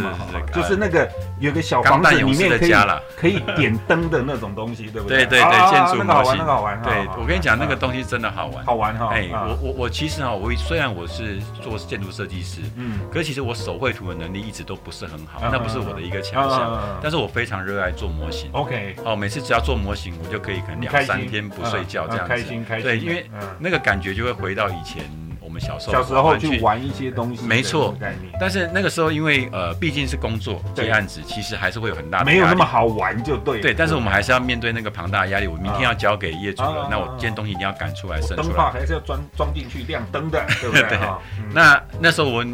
[0.53, 2.73] 就是那个有个小房子里面可以
[3.15, 5.25] 可以点灯的那种东西，对不对？
[5.25, 9.09] 对对对，建筑模型那个好玩，对，我跟你讲，那个东西真的好玩，好玩哈。
[9.11, 18.49] 哎，我我我其实啊，我虽然我是做建筑设计师，嗯，可是其实我手绘图的能力一直都不是很好，那不是我的一个强项，但是我非常热爱做模型。
[18.53, 22.33] OK，哦，每次只要做模型，我就可以可能两三天不睡觉这样子。
[22.33, 22.83] 开心开心。
[22.83, 25.03] 对，因为那个感觉就会回到以前
[25.39, 27.45] 我们小时候小时候去玩一些东西。
[27.45, 27.95] 没错，
[28.39, 32.25] 但是那个时候因为呃毕竟是工作接案子，其实还是会有很大的。
[32.25, 33.61] 没有那么好玩就对。
[33.61, 35.47] 对，但是我们还是要面对那个庞大的压力。
[35.47, 38.43] 我明天要交给业主了，那我今天东西一定要赶出来、生出来。
[38.43, 40.99] 灯泡还是要装装进去亮灯的，对不对？
[41.53, 42.45] 那那时候我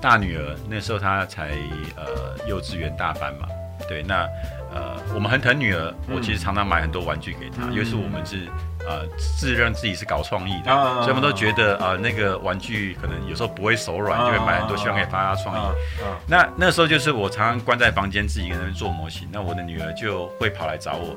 [0.00, 1.50] 大女儿那时候她才
[1.96, 3.46] 呃幼稚园大班嘛，
[3.88, 4.28] 对，那。
[4.72, 8.46] 呃，我们很疼女儿，我其实常常买很多玩具给她，因为是我们是
[8.86, 10.70] 呃自认自己是搞创意的，
[11.02, 15.76] 所以我们都觉得呃那个玩具可能有时候不会手软，就会买很多，希望可以发发创意。
[16.24, 21.16] 那那时候就是我常常关在房间自己一个人做模型，那我的女儿就会跑来找我，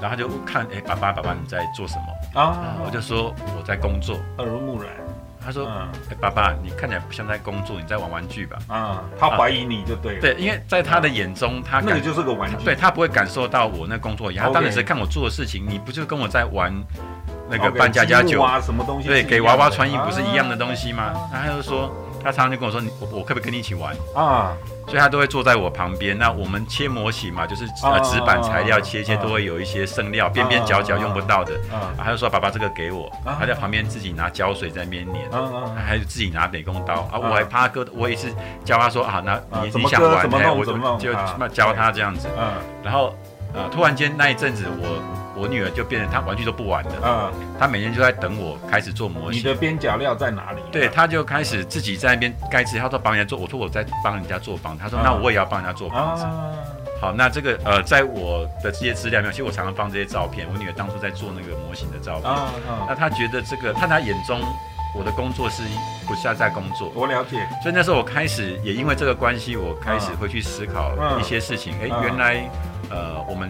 [0.00, 2.40] 然后她就看，哎，爸爸爸爸你在做什么？
[2.40, 4.92] 啊，我就说我在工作，耳濡目染。
[5.44, 5.66] 他说
[6.10, 10.20] ：“哎，爸爸，你看起来不像在工作，你在玩玩具吧？”啊，他怀疑你就对了。
[10.20, 12.64] 对，因为在他的眼中，他那个就是个玩具。
[12.64, 15.66] 对，他不会感受到我那工作一样，他当然是看我做的事情。
[15.68, 16.72] 你不就跟我在玩
[17.48, 18.60] 那个扮家家酒啊？
[18.60, 19.08] 什么东西？
[19.08, 21.12] 对，给娃娃穿衣服是一样的东西吗？
[21.32, 21.90] 然后他就说，
[22.22, 24.56] 他常常就跟我说：“你我我可不可以跟你一起玩啊？”
[24.86, 26.18] 所以他都会坐在我旁边。
[26.18, 31.54] 那我们切模型嘛，就是呃纸板材料切一切都会有一些剩料，边边角角用不到的。
[31.72, 35.16] 啊，他就说：“爸爸，这个给我。”他在旁边自己拿胶水在那边粘。
[35.32, 37.18] 嗯，还是自己拿美工刀啊！
[37.18, 42.52] 我还怕割，我也是教他说：“啊，那你你想玩，我就就教他这样子。”嗯，
[42.82, 43.14] 然后
[43.54, 45.02] 呃，突然间那一阵子我。
[45.36, 49.40] 我女儿就变成她玩具都不玩了，嗯，她每天就在等我开始做模型。
[49.40, 50.60] 你的边角料在哪里？
[50.70, 56.26] 对，她就开始自己在那边盖自己，她说帮人家做，我说我在帮人家做房，她说那我也要帮人家做房子。
[57.00, 60.46] 好，那这个呃，在我的这些资料里面，其实我常常放这些照片。
[60.52, 62.30] 我女儿当初在做那个模型的照片，
[62.86, 64.42] 那她觉得这个，看她眼中
[64.94, 65.62] 我的工作是
[66.06, 66.92] 不是在工作？
[66.94, 67.38] 我了解。
[67.62, 71.72] 所以那时候我开始也因为这个关系，我开始会去思考一些事情。
[71.80, 72.46] 哎，原来
[72.90, 73.48] 呃，我们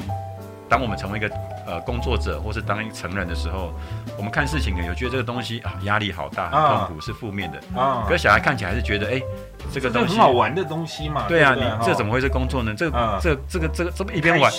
[0.68, 1.30] 当我们成为一个。
[1.66, 3.72] 呃，工作者或是当一成人的时候，
[4.16, 8.02] 我们看事情呢，有觉得这个东西啊，压力好大，很痛苦，是负面的啊。
[8.08, 9.22] 可是小孩看起来还是觉得，哎，
[9.70, 11.26] 这个东西很好玩的东西嘛。
[11.28, 12.74] 对啊，你这怎么会是工作呢？
[12.76, 14.52] 这这这个这个这么一边玩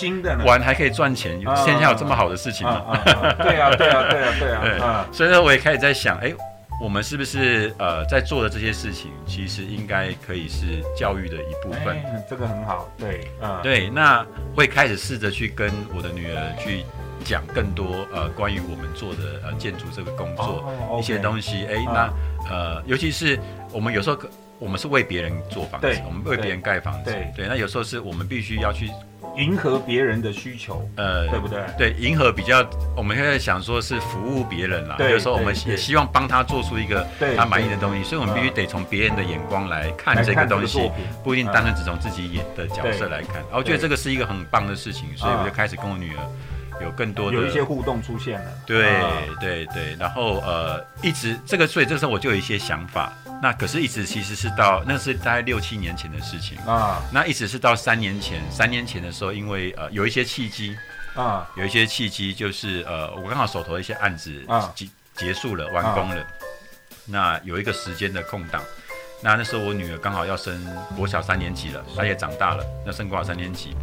[0.46, 2.82] 玩还可以赚钱，天下有这么好的事情吗？
[3.38, 5.04] 对啊，对啊，对啊，对啊。
[5.12, 6.32] 所以呢，我也开始在想，哎。
[6.82, 11.96] 我们是不是呃在做的这些事情，其实应该可以是教育的一部分？
[12.28, 13.88] 这个很好，对，嗯，对。
[13.88, 16.84] 那会开始试着去跟我的女儿去
[17.22, 21.64] 讲更多呃关于我们做的呃建筑这个工作、哦、一些东西。
[21.66, 22.12] 哎，那
[22.50, 23.38] 呃，尤其是
[23.70, 24.18] 我们有时候
[24.58, 27.46] 我们是为别人做房子，我们为别人盖房子，对。
[27.46, 28.90] 那有时候是我们必须要去。
[29.36, 31.60] 迎合别人的需求，呃，对不对？
[31.78, 32.64] 对，迎合比较，
[32.96, 34.96] 我们现在想说是服务别人啦。
[34.98, 40.90] 有时候我们也希望帮他做出一个他满意的东西，所以我们必须得从别人的眼光来看这个东西，
[41.24, 43.42] 不一定单纯只从自己演的角色来看。
[43.52, 46.20] 我觉得这个是一个很棒的事情，所以我就开始跟我女儿
[46.80, 48.50] 有更多的有一些互动出现了。
[48.66, 49.00] 对
[49.40, 53.12] 对对，然后呃，一直这个，所以这时候我就有一些想法。
[53.42, 57.02] 那可是，一直其实是到那是大概六七年前的事情啊。
[57.12, 60.76] 那一直是到三年前，三年前的时候，因为呃有一些契机
[61.14, 66.24] 啊，有一些契机，就是呃我刚好手头一些案子结结束了，完工了。
[67.04, 68.62] 那有一个时间的空档，
[69.20, 70.64] 那那时候我女儿刚好要升
[70.96, 73.74] 国小三年级了，她也长大了，要升国小三年级。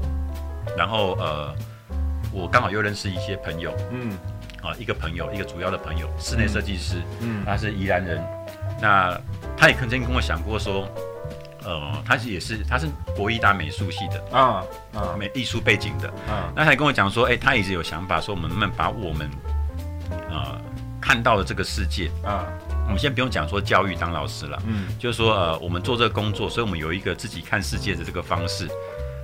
[0.78, 1.54] 然后呃，
[2.32, 4.12] 我刚好又认识一些朋友，嗯，
[4.62, 8.24] 啊一个朋友，一个主要的朋友，室内设计师，嗯，他是宜兰人。
[8.82, 9.20] 那
[9.58, 10.88] 他也曾经跟我讲过说，
[11.64, 14.64] 呃，他是也是他是国艺大美术系的啊
[14.94, 16.08] 啊，美艺术背景的。
[16.32, 16.54] 啊。
[16.56, 19.30] 那他也跟我讲说，哎、欸，他一直有想法说，我们能不能把我们
[20.30, 20.62] 呃
[21.02, 22.10] 看到的这个世界。
[22.24, 22.46] 啊，
[22.86, 28.70] 我们先不用讲说教育当老师了，嗯，就是说呃，我们做这个工作，所以我们有一个自己看世界的这个方式。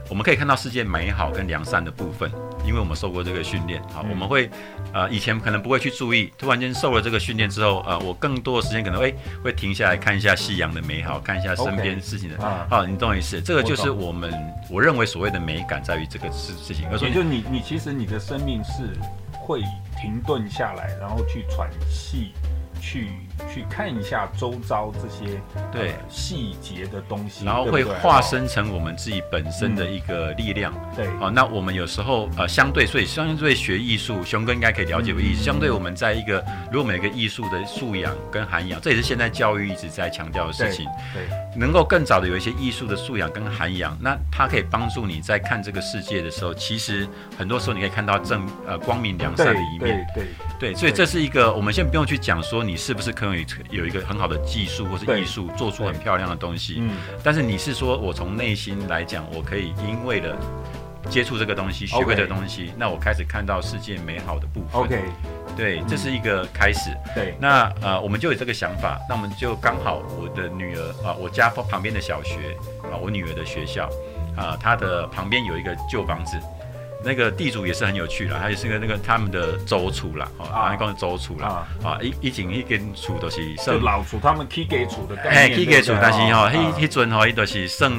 [0.09, 2.31] 我们可以看到世界美好跟良善的部分，
[2.65, 3.81] 因为我们受过这个训练。
[3.91, 4.49] 好，我们会，
[4.93, 12.37] 呃，以前可能不会去注意，突然间受了这个训练之后，呃，我更多的时间可能会会停下来看一下夕阳的美好，看一下身边事情的。
[12.37, 12.69] Okay.
[12.69, 13.41] 好，你懂我意思？
[13.41, 14.31] 这个就是我们
[14.69, 16.87] 我，我认为所谓的美感在于这个事事情。
[16.91, 18.95] 而且就你你其实你的生命是
[19.31, 19.61] 会
[19.99, 22.31] 停顿下来，然后去喘气。
[22.81, 23.07] 去
[23.53, 25.39] 去看一下周遭这些
[25.71, 30.73] 对细节的东西，然后会化身成我们自己本身的一个力量。
[30.95, 35.43] 对，好，那我们有时候呃，相对所以相对学艺术，熊哥应该可以了解我意思。
[35.43, 40.85] 相对我们在一个如果我们有一个艺术的素养跟涵养，这也是现在教育一直在强调的事情。
[41.13, 41.23] 对，
[41.57, 50.05] 能够更早的有一些艺术的素养跟涵养，那它可以帮助你在看这个世界的时候，其实很多时候你可以看到正呃光明良善的一面。
[50.13, 60.35] 对对对，所以这是一个我们先不用去讲说你是不是可以有一个很好的技术或是艺术做出很漂亮的东西，嗯，但是你是说我从内心来讲，我可以因为了
[61.09, 64.81] 接触这个东西，学会这个东西，那我开始看到世界美好的部分。
[64.81, 65.01] OK，
[65.55, 66.89] 对，这是一个开始。
[67.13, 72.57] 对，那呃，我们就有这个想法，那我们就刚好我的女儿啊，我家旁边的小学
[72.91, 73.89] 啊，我女儿的学校
[74.35, 76.37] 啊，她的旁边有一个旧房子。
[77.05, 87.91] 那个地主也是很有趣啦，他也是个那个他们的周厝啦，哦，啊，讲周处啦，啊，一一井一间厝都是算老厝，他们起家厝的概念，起家厝，但是吼，迄迄阵吼，伊都是算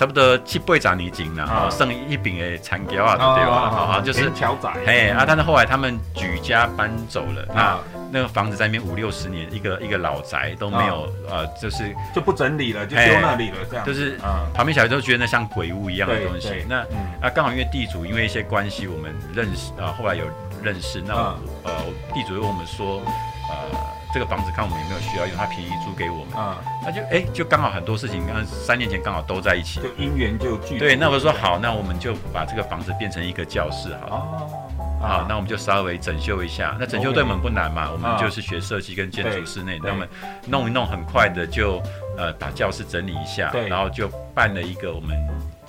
[0.00, 3.52] 差不多七八十年前啦，吼，算一饼的残桥啊，对吧？
[3.52, 7.78] 啊，就是桥仔，嘿，啊，但是后来他们举家搬走了，啊。
[8.10, 13.84] 那个房子在那边五六十年，一个一个老宅都没有，呃，就是就不整理了，就丢那里了，这样。
[13.84, 14.18] 就是
[14.54, 16.64] 旁边小孩都觉得那像鬼屋一样的东西。
[16.66, 16.78] 那
[17.20, 20.24] 啊，刚好因为地主因为一些关系，我们认识啊，后来有
[20.62, 21.02] 认识。
[21.06, 21.14] 那
[21.62, 21.72] 呃，
[22.14, 23.02] 地主又问我们说，
[23.50, 23.78] 呃，
[24.12, 26.34] 这个房子看我们有没有需要用，他便宜租给我们。
[26.36, 30.78] 啊，那就哎，就刚好很多事情，刚三年前刚好都在一起，就因缘就聚。
[30.78, 34.70] 对，那我说好，那我们就把这个房子变成一个教室，好了。
[35.00, 36.76] 好，那我们就稍微整修一下。
[36.78, 40.06] 那整修对我们不难嘛，我们就是学设计跟建筑室内，那我们
[40.46, 41.80] 弄一弄，很快的就
[42.18, 45.16] 呃把教室整理一下，然后就办了一个我们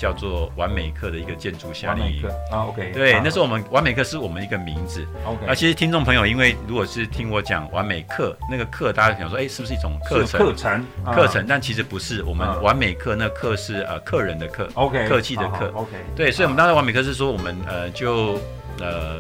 [0.02, 2.28] 叫做完美课的一个建筑夏令营。
[2.52, 2.92] 啊，OK。
[2.92, 5.06] 对，那时候我们完美课是我们一个名字。
[5.24, 5.46] OK。
[5.46, 10.40] 啊，其实听众朋友，因为如果是听我讲完美课那个课，大家想说，哎，是不是一种课程？
[10.40, 12.24] 课程，课程，但其实不是。
[12.24, 15.92] 我们完美课那课是呃客人的课，OK，客气的课，OK。
[16.16, 18.40] 对，所以我们当时完美课是说我们呃就。
[18.80, 19.20] 呃，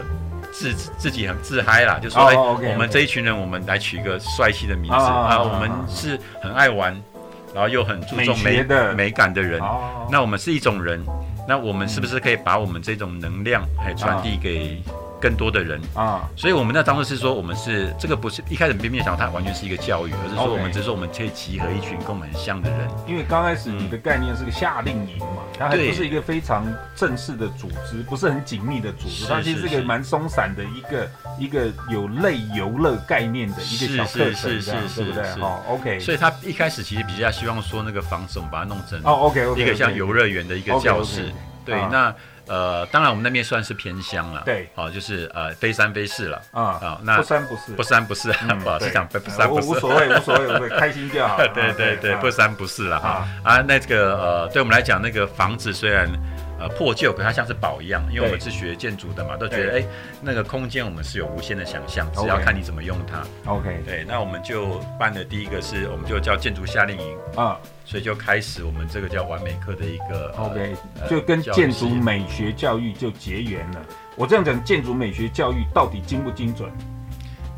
[0.51, 6.99] 自自己很自嗨啦，就说哎，我们这一群人，我们来取一个帅气的名字啊，我们是很爱玩，
[7.53, 8.63] 然后又很注重美
[8.95, 9.59] 美感的人，
[10.09, 11.03] 那我们是一种人，
[11.47, 14.81] 那我们是不是可以把我们这种能量还传递给？
[15.21, 22.89] 更多的人啊，所以我们那当时是说，我们是这个不是一开始并没有想它完全是一个教育，而是说我们只是说我们可以集合一群跟我们很像的人。
[23.07, 35.23] 因为刚开始你的概念是个夏令营嘛，它还不是一个非常正式的组织，不是很紧密的组织，它其实是个蛮松散的一个一个有类游乐概念的一个小课程，这样对不对？
[35.39, 35.99] 哦，OK。
[35.99, 41.31] 所以他一开始其实比较希望说那个房子我们把它弄成哦，OK，一个像游乐园的一个教室。
[41.63, 42.13] 对，那。
[42.51, 46.41] 呃，当然我们那边算是偏乡了，对，好，就是呃，非三非四了。
[46.51, 48.29] 啊啊，那不三不四，不三不市，
[48.61, 51.37] 不 好意思讲不三不四，无所谓无所谓， 开心就好。
[51.37, 53.25] 对对对，不三不四了哈。
[53.41, 56.09] 啊，那这个呃，对我们来讲，那个房子虽然
[56.61, 59.85] 呃破旧，可它像是宝一样，因为我们是学建筑的嘛，都觉得哎，
[60.21, 63.23] 那个空间我们是有无限的想象，只要看你怎么用它。
[63.51, 67.57] OK，对，那我们就办的第一个是，我们就叫建筑夏令营啊。
[67.83, 70.75] 所以就开始我们这个叫完美课的一个 OK，
[71.09, 73.85] 就跟建筑美学教育就结缘了。
[74.15, 76.71] 我这样讲，建筑美学教育到底精不精准？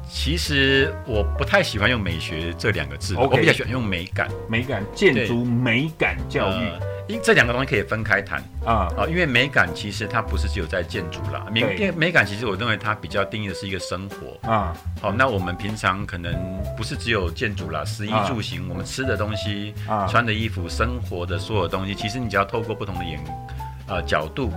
[0.10, 4.28] 其实我不太喜欢用美学这两个字，我比较喜欢用美感。
[4.48, 6.68] 美感，建筑美感教育。
[7.08, 8.42] 因这两个东西可以分开谈。
[8.66, 8.88] 啊。
[8.98, 14.50] 啊，因为美感其实它不是只有在建筑啦，美美感其实我认为它比较定义的是一个生活。
[14.50, 14.76] 啊。
[15.02, 16.34] 好，那我们平常可能
[16.78, 19.74] 不是只有建筑啦，食衣住行，我们吃的东西、
[20.10, 23.20] 穿的衣服、生活的所有东西，其实你只要透过不同的眼
[23.88, 24.52] 呃角度，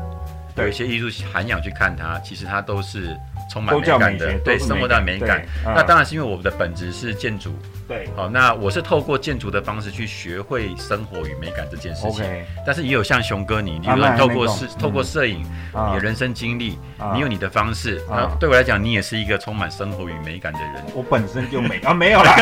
[0.57, 3.17] 有一些艺术涵养去看它，其实它都是
[3.57, 5.42] 充满美感的，对生活的美感。
[5.64, 7.55] 那当然是因为我们的本质是建筑。
[7.88, 12.25] 对，好，那我是透过建筑的方式去学会生活与美感这件事情。
[12.66, 15.40] 但是也有像熊哥你，你比如透过摄透过摄影，
[15.73, 16.79] 你的人生经历，
[17.14, 18.03] 你有你的方式。
[18.11, 20.85] 那对我来讲，你也是一个充满生活与美感的人。
[20.95, 22.33] 我本身就美啊，没有啦。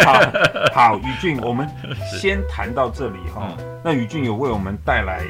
[0.73, 1.69] 好，好，宇俊，我们
[2.19, 3.55] 先谈到这里哈。
[3.85, 5.21] 那宇俊有为我们带来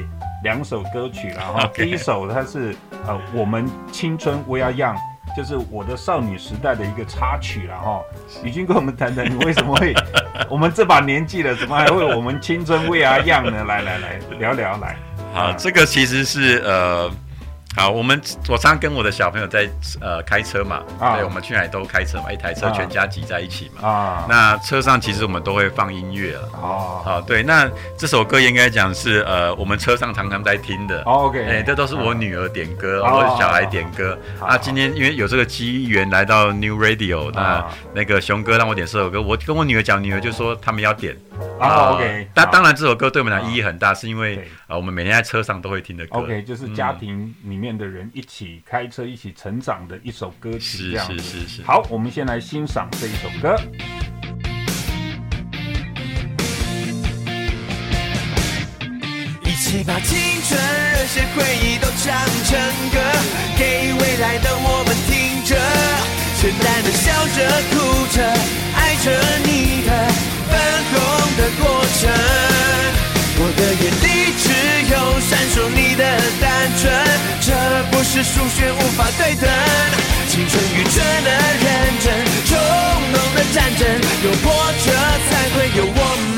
[0.45, 1.69] 两首歌曲了哈。
[1.75, 2.73] 第一首它是
[3.05, 4.95] 呃，我们青春 We Are Young。
[5.35, 8.01] 就是我的少女时代的一个插曲了哈，
[8.43, 9.93] 已经跟我们谈谈，你为什么会
[10.49, 13.63] 我们这把年纪了，怎么还会我们青春 We Are Young 呢？
[13.65, 14.95] 来来来，聊聊来。
[15.33, 17.11] 好，这个其实是呃
[17.75, 23.87] 好，我们我常常跟我的小朋友在呃开车嘛，啊、对，我们去哪里都开车嘛，一台车全家挤在一起嘛。
[23.87, 26.49] 啊，那车上其实我们都会放音乐了。
[26.53, 31.01] 哦，好，对，那这首歌应该讲是呃我们车上常常在听的。
[31.01, 34.17] 哦、OK，哎、欸，这都是我女儿点歌，啊、或者小孩点歌。
[34.39, 41.15] 啊，啊今天因为有这个机缘来到 New Radio，、啊、那那个熊哥让我点这首歌，我跟我女儿讲，女儿就说他们要点。
[41.59, 46.19] 啊，OK，但当然这首歌对我们俩意义很大，是因为啊、呃、我们每天在车上都会听的歌。
[46.19, 51.63] OK，就是家庭里面的人一起开车一起成长的一首歌曲，这样是是是是。
[51.63, 53.55] 好，我们先来欣赏这一首歌。
[59.45, 60.59] 一起把青春
[60.91, 62.13] 热血回忆都唱
[62.43, 62.59] 成
[62.91, 62.99] 歌，
[63.57, 65.55] 给未来的我们听着，
[66.41, 67.37] 简单的笑着
[67.71, 67.73] 哭
[68.13, 68.17] 着，
[68.75, 69.05] 爱着
[69.45, 69.89] 你的
[70.49, 70.51] 粉
[70.91, 70.93] 红
[71.37, 71.63] 的过
[71.99, 72.94] 程。
[73.45, 74.49] 我的眼里只
[74.89, 76.01] 有闪烁你的
[76.41, 76.49] 单
[76.81, 76.89] 纯，
[77.41, 77.53] 这
[77.91, 79.47] 不是数学无法对等。
[80.27, 81.29] 青春愚蠢的
[81.61, 81.65] 认
[82.01, 82.09] 真，
[82.47, 82.57] 冲
[83.13, 83.85] 动的战争，
[84.23, 84.49] 有波
[84.83, 84.89] 折
[85.29, 86.01] 才会有我
[86.33, 86.37] 们。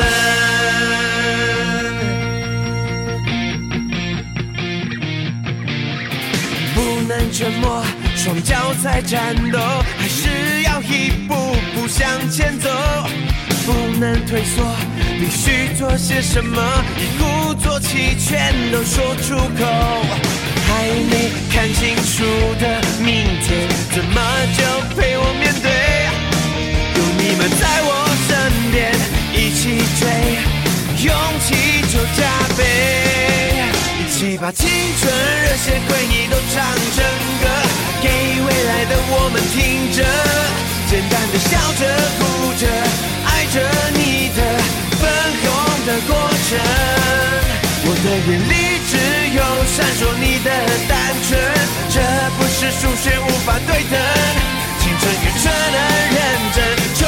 [6.76, 6.78] 不
[7.08, 7.86] 能沉默，
[8.18, 9.58] 双脚在战斗，
[9.97, 12.70] 还是要一步步向前走。
[13.68, 14.63] 不能退缩，
[15.20, 16.63] 必须做些什么，
[16.95, 19.65] 一鼓作气全都说出口。
[20.65, 22.24] 还没看清楚
[22.61, 24.22] 的明天，怎么
[24.55, 24.63] 就
[24.95, 25.68] 陪我面对？
[26.95, 28.32] 有你们在我身
[28.72, 28.95] 边，
[29.36, 30.01] 一起追，
[31.03, 31.11] 勇
[31.43, 32.24] 气就加
[32.55, 32.63] 倍。
[33.99, 34.70] 一起把青
[35.01, 35.11] 春
[35.43, 36.63] 热血回忆都唱
[36.95, 37.03] 成
[37.43, 37.45] 歌，
[38.01, 38.07] 给
[38.47, 39.99] 未来的我们听着，
[40.89, 41.84] 简单的笑着
[42.18, 42.22] 哭
[42.55, 42.63] 着，
[43.52, 43.56] 着
[43.93, 44.39] 你的
[45.00, 45.02] 粉
[45.43, 45.45] 红
[45.86, 46.12] 的过
[46.48, 46.50] 程。
[47.89, 48.54] 我的眼里
[48.89, 48.93] 只
[49.38, 50.50] 有闪烁你的
[50.89, 50.91] 单
[51.28, 51.39] 纯，
[51.89, 51.95] 这
[52.38, 53.95] 不是数学无法对等。
[54.80, 55.78] 青春愚蠢的
[56.16, 56.18] 认
[56.54, 56.58] 真，
[56.95, 57.00] 冲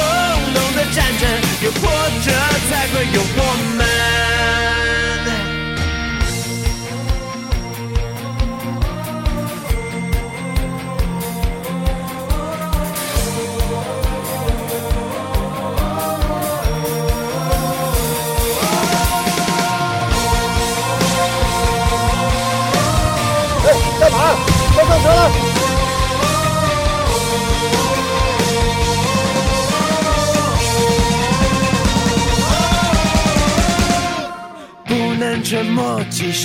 [0.54, 1.24] 动的战争，
[1.64, 1.92] 有波
[2.24, 2.32] 折
[2.70, 3.40] 才会有我
[3.78, 4.79] 们。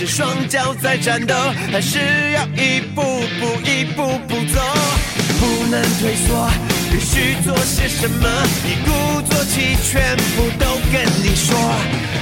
[0.05, 1.35] 默，即使双脚在战斗，
[1.73, 1.99] 还是
[2.33, 3.03] 要一步
[3.41, 4.61] 步、一步步走。
[5.41, 6.51] 不能退缩，
[6.91, 8.29] 必须做些什么，
[8.65, 8.91] 一鼓
[9.23, 11.57] 作气，全部都跟你说。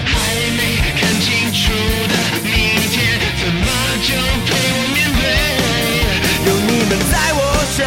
[0.05, 0.11] 还
[0.57, 0.61] 没
[0.99, 1.71] 看清楚
[2.09, 2.51] 的明
[2.91, 3.67] 天，怎么
[4.03, 4.15] 就
[4.47, 5.23] 陪我面对？
[6.47, 7.41] 有你们在我
[7.77, 7.79] 身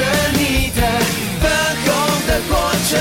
[0.00, 0.80] 着你的
[1.40, 1.44] 粉
[1.84, 1.88] 红
[2.26, 2.56] 的过
[2.88, 2.96] 程。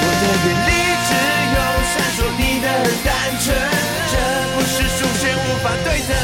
[0.00, 0.72] 我的眼里
[1.04, 1.10] 只
[1.52, 1.56] 有
[1.92, 2.66] 闪烁你的
[3.04, 3.08] 单
[3.44, 3.46] 纯，
[4.08, 4.14] 这
[4.56, 6.16] 不是数学无法对等。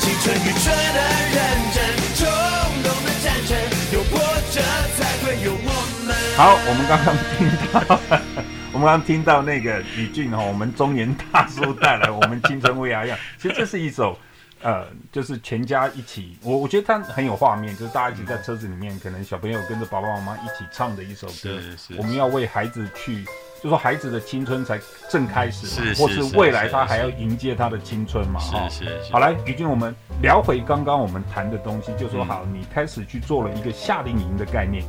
[0.00, 0.64] 青春愚蠢
[0.96, 0.98] 的
[1.36, 1.38] 认
[1.74, 1.78] 真。
[2.20, 2.26] 冲
[2.82, 3.56] 动的战争，
[3.92, 4.18] 有波
[4.50, 4.60] 折
[4.98, 5.70] 才会有我
[6.06, 7.38] 们好，我们刚刚听
[7.72, 7.98] 到，
[8.72, 13.16] 我们刚刚听到那个宇峻哈，我们中年大叔带来我们青春为阿样。
[13.40, 14.18] 其实这是一首，
[14.62, 21.58] 呃，就是全家一起，我我觉得他很有画面，就是大家一起在车子里面，可能小朋友跟着爸爸妈妈一起唱的一首歌。
[21.96, 23.24] 我们要为孩子去，
[23.62, 28.68] 就说孩子的青春才正开始嘛，或是未来他还要迎接他的青春嘛，哈。
[29.10, 34.84] 好，来，宇峻，我们聊回刚刚我们谈的东西，就说好，你开始去做了一个夏令营的概念。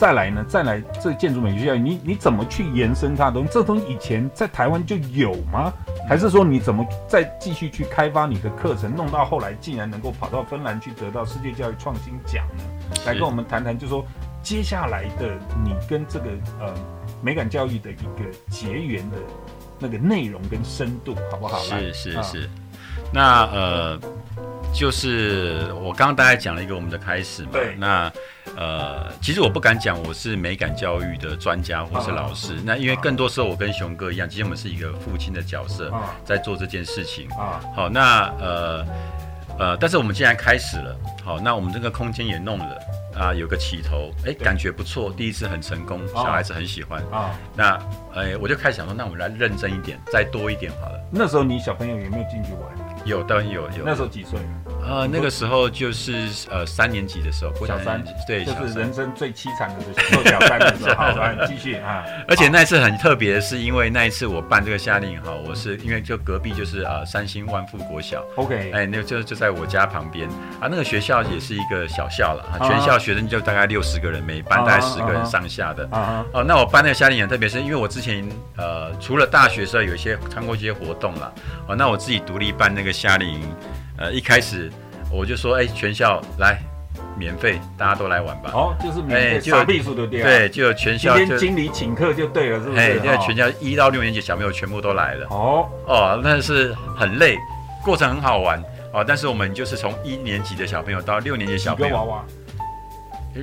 [0.00, 0.42] 再来呢？
[0.48, 3.50] 再来，这个建筑美学教育，你你怎么去延伸它的东西？
[3.52, 5.70] 这东西以前在台湾就有吗？
[6.08, 12.64] 还是说你怎么再继续去开发你的课程，弄到后来竟然能够跑到芬兰去得到世界教育创新奖呢？
[13.04, 14.02] 来跟我们谈谈，就说
[14.42, 16.72] 接下来的你跟这个呃
[17.20, 19.18] 美感教育的一个结缘的
[19.78, 21.58] 那个内容跟深度，好不好？
[21.58, 22.48] 是是是。
[23.12, 24.00] 那呃。
[24.72, 27.48] 就是我刚刚大概讲了一个我们的开始嘛。
[27.54, 27.74] 对。
[27.76, 28.08] 那
[28.60, 32.56] 呃，其实我不敢讲我是美感教育的专家或是老师。
[32.56, 35.90] 啊、那因为更多时候我跟熊哥一样，其实我们是一个父亲的角色，
[36.26, 37.26] 在做这件事情。
[37.30, 37.58] 啊。
[37.74, 38.86] 好，那呃
[39.58, 40.94] 呃，但是我们既然开始了，
[41.24, 42.78] 好，那我们这个空间也弄了。
[43.18, 47.36] 啊，有个起头，哎，感觉不错，第一次很成功，小孩子很喜欢啊。
[47.56, 47.78] 那，
[48.14, 51.00] 哎，我就开始想说，那我们来认真一点，再多一点好了。
[51.10, 52.62] 那时候你小朋友有没有进去玩？
[53.04, 53.84] 有，当然有有。
[53.84, 54.38] 那时候几岁？
[54.86, 60.58] 呃，那个时候就是呃三年级的时候，小三，对，就是人生最凄惨的时候， 小三。
[60.60, 60.94] 的时候。
[60.94, 62.04] 好，来继续啊。
[62.28, 70.28] 而且那一次很特别的是，因为那一次我办这个夏令营哈，我是因为就隔壁就是呃三星万富国小，OK，哎，那就就在我家旁边。
[70.60, 75.88] 啊，那个学校也是一个小校了，全校学生就大概六十个人，每班大概十个人上下的。
[76.32, 81.32] 哦，那我办那个夏令营，特别是因为我之前呃除了大学时候有一些参过一些活动了，
[81.68, 83.40] 哦，那我自己独立办那个夏令营，
[84.00, 84.68] 呃，一开始。
[85.12, 86.62] 我就说，哎，全校来，
[87.18, 88.52] 免费，大家都来玩吧。
[88.54, 90.30] 哦，就是免费，就有避暑的地方。
[90.30, 91.16] 对，就有全校。
[91.16, 92.80] 今天经理请客就对了，是不是？
[92.80, 95.26] 哎，现在全校一到六年级小朋友全部都来了。
[95.30, 97.36] 哦哦，那是很累，
[97.84, 99.04] 过程很好玩哦。
[99.04, 101.96] 但是我们就是从一年级的小朋友到六年级小朋友。
[101.96, 102.24] 娃娃。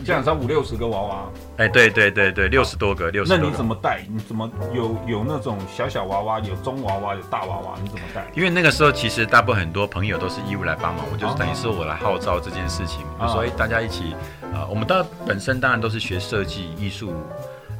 [0.05, 1.25] 这样才五六十个娃娃，
[1.57, 3.31] 哎，对对对对，六十多个，六十。
[3.33, 4.01] 那你怎么带？
[4.09, 7.75] 你怎么有有那种小小娃娃，有中娃娃，有大娃娃？
[7.81, 8.25] 你怎么带？
[8.35, 14.13] 因为那个时候其实大部分很多朋友都是义务来帮忙，我就是等于是我来号召这件事情，就说哎，大家一起，
[14.53, 17.13] 呃，我们当然本身当然都是学设计、艺术、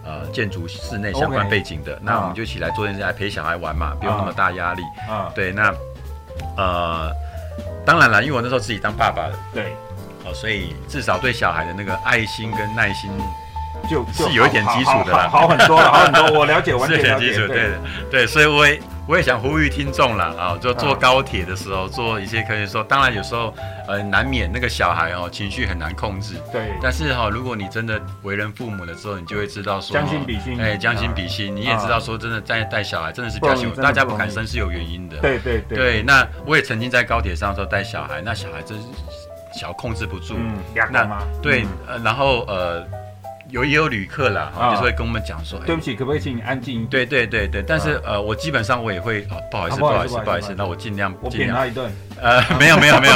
[0.06, 4.82] 呃，建筑、室内相关背景的，那我们就一起来做这件事，来陪小孩玩嘛，不用那么大压力。
[5.10, 5.74] 啊，对，那
[6.56, 7.12] 呃，
[7.86, 9.76] 当然了，因为我那时候自己当爸爸的，对。
[10.34, 13.10] 所以至少对小孩的那个爱心跟耐心，
[13.90, 16.40] 就，就是有一点基础的啦，好很多了，好很多。
[16.40, 17.32] 我了解，完全 了解。
[17.32, 17.72] 基础，对
[18.10, 23.54] 对，所以我也我也想呼吁听众了啊，就坐高铁的时候，坐一些可以说，当然有时候
[23.88, 26.74] 呃难免那个小孩哦情绪很难控制，对。
[26.82, 35.18] 但是哈，如果你真的为人父母的时候，你就会知道说将心比心，哎，将心比心，你也知道说真的在带小孩真的是比较辛苦，大家不敢生是有原因的。
[35.20, 35.78] 对对对。
[35.78, 38.84] 对，那我也曾经在高铁上时候带小孩，那小孩真是。
[39.58, 40.54] 小控制不住，嗯，
[40.92, 42.86] 那对，呃，然后呃，
[43.50, 46.76] 有也有旅客啦，就是会跟我们讲说，对不起，可不可以请你安静？
[46.76, 46.90] 一点？
[46.90, 51.92] 对对对对，但是呃，我基本上我也会，哦，不好意思，不好意思，不好意思，那我尽量我扁他一顿。
[52.22, 53.16] 呃，没有没有 没有，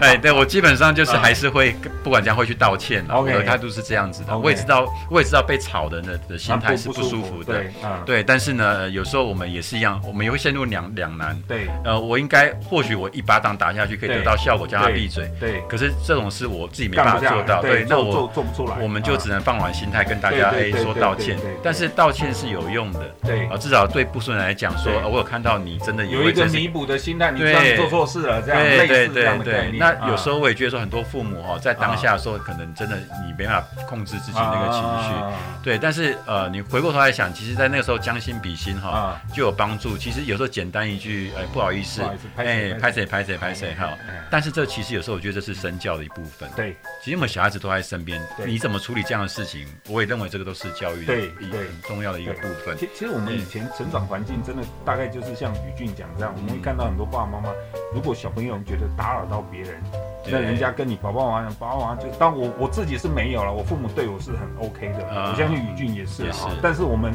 [0.00, 4.36] 哎，对我基本上就是还是会，不管怎样会去道歉的，我的态度是这样子的。
[4.36, 7.62] 我也知道，我也知道被吵的那的心态是不舒服的，
[8.04, 11.38] 对，但是呢，有时候我们也是一样，我们也会陷入两两难。
[11.46, 15.30] 对，呃，我应该或许我一巴掌打下去可以得到效果，叫他闭嘴。
[15.38, 21.36] 对，可是这种事我自己没办法做到，对，那我做不出来，我们就只能放软心态跟大家哎说道歉。
[21.62, 28.86] 但是道歉是有用的，对，啊，至少对不顺人来讲说，我有看到你真的有一个弥补的心态，你知道你做错事了，这样类似。
[28.86, 35.14] 对对对，那有时候我也觉得说，很多父母哦，在当下的时候，可能真的你没办法控制自己那个情绪，
[35.62, 35.78] 对。
[35.78, 39.98] 但是呃，你回过头来想，其实，在那个时候将心比心哈，就有帮助。
[39.98, 42.02] 其实有时候简单一句，哎，不好意思，
[42.36, 43.90] 哎，拍谁拍谁拍谁哈。
[44.30, 46.48] 但是这其实有时候我觉得这是身教的一部分。
[46.54, 52.76] 对，其实我们小孩子都在身边，你怎么处理这样的事情，我也认为这个都是教育的一个很重要的一个部分。
[52.78, 57.50] 其其实我们以前成长环境真的大概就是像宇俊讲这样，我们会看到很多爸爸妈妈，
[57.94, 59.82] 如果小朋友觉得打扰到别人，
[60.30, 66.36] 那人家跟你爸爸妈妈讲，爸爸妈妈就当我我自己是没有了，我父母对我是很 OK 的，我相信宇俊也是啊。
[66.62, 67.12] 但是我们，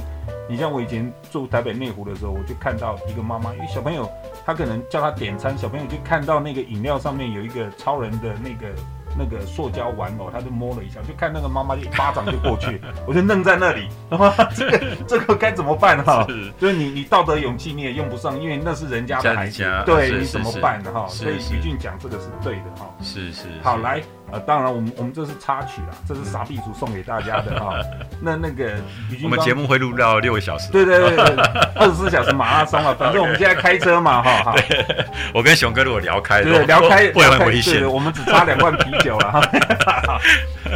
[0.49, 4.10] 你像我以前住台北内湖的时候，我就看到一个妈妈，因为小朋友
[4.45, 8.76] 他可能叫他点餐，小朋友就看到那个饮料上面有一个超人的那个。
[9.18, 13.88] 那个塑胶玩偶，他就摸了一下，就看那个妈妈就一巴掌就过去， 我就愣在那里，
[14.55, 16.26] 这个 这个该怎么办哈？
[16.59, 21.07] 就是你你道德勇气你也用不上，因为那是人家的孩子，对，你怎么办的哈？
[21.07, 22.89] 所以徐俊讲这个是对的哈。
[23.01, 23.43] 是是。
[23.63, 24.01] 好，来，
[24.32, 27.80] 呃，当然我们我们这是插曲啦，这是傻逼组送给大家的哈。
[28.21, 28.75] 那那个
[29.23, 30.71] 我们节目会录到六个小时。
[30.71, 31.25] 对对对对，
[31.75, 34.53] 二十四小时马拉松啊，反正我们现在开车嘛哈。
[35.34, 37.84] 我跟熊哥如果聊开，对聊开会很危险。
[37.84, 39.07] 我们只差两罐啤酒。
[39.07, 39.41] 有了哈，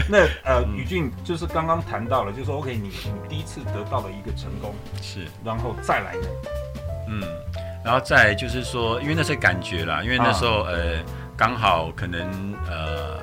[0.08, 6.28] 那呃，宇俊就是刚刚谈到了，就是说 OK，你你第一次得到了一个成功，是，然后再来呢，
[7.10, 7.22] 嗯，
[7.84, 11.04] 然后再就是说，因为那是感觉啦，因为那时候、啊、呃，
[11.36, 12.22] 刚好可能
[12.70, 13.20] 呃，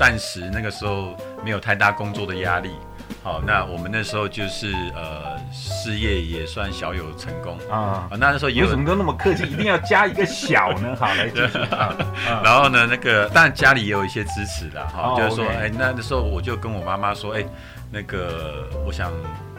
[0.00, 2.70] 暂时那个时候没有太大工作的压力。
[3.22, 8.08] 好，那我们那时候就是呃，事业也算小有成功啊。
[8.12, 10.96] 那那时候有什么都那么客气，一定要加一个小呢？
[10.98, 11.94] 好，来继续啊。
[12.42, 17.44] 然后呢，那个当然家里也有一些支持的哈，就是说，哎，那那时候我就跟我妈妈说，哎，
[17.92, 19.12] 那个我想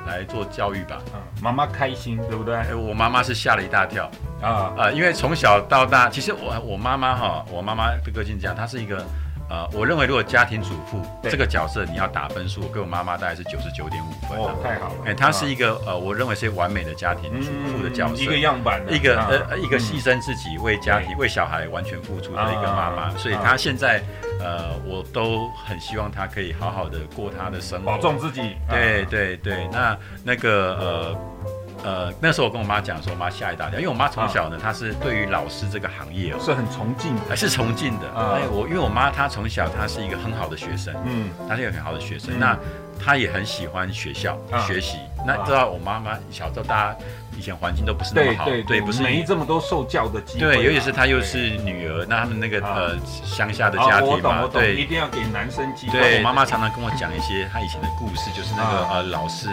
[0.08, 0.98] 来做教育吧。
[1.14, 2.56] 嗯，妈妈开心，对不对？
[2.56, 4.10] 欸、我妈妈是吓了一大跳
[4.42, 4.90] 啊啊！
[4.90, 9.06] 因为从小到大，其实我我妈妈哈，我妈妈的个性这样，她是一个。
[9.52, 14.40] 呃，我认为如果家庭主妇这个角色你要打分数，我跟我妈妈大概是九十九点五分。
[14.40, 14.96] 哦，太好了。
[15.06, 23.10] 哎，她是一个呃，我认为是完美的家庭主妇的角色，一个样板，一个呃一个牺牲自己为家庭为小孩完全付出的一个妈妈。
[23.18, 24.02] 所以她现在
[24.40, 28.56] 呃，我都很希望她可以好好的过她的生活，保重自己。
[28.70, 31.22] 对对对，那那个呃。
[31.84, 38.08] 呃，那时候我跟我妈讲说，我妈吓一大跳，因为我妈从小呢，她是对于老师这个行业哦，是很崇敬的，还是崇敬的。
[38.16, 42.58] 哎，我因为我妈她从小她是一个很好的学生，嗯，她是一个很好的学生，那
[43.04, 44.38] 她也很喜欢学校
[44.68, 44.98] 学习。
[45.26, 46.98] 那知道我妈妈小时候大家。
[47.38, 55.98] 以前环境都不是那么好，对，对，对，不是没这么多受教的机会，对，尤其是她又是女儿，那他们那个呃乡下的家庭嘛，对，一定要给男生机会。
[55.98, 59.48] 对，我妈妈常常跟我讲一些她以前的故事，就是那个呃老师，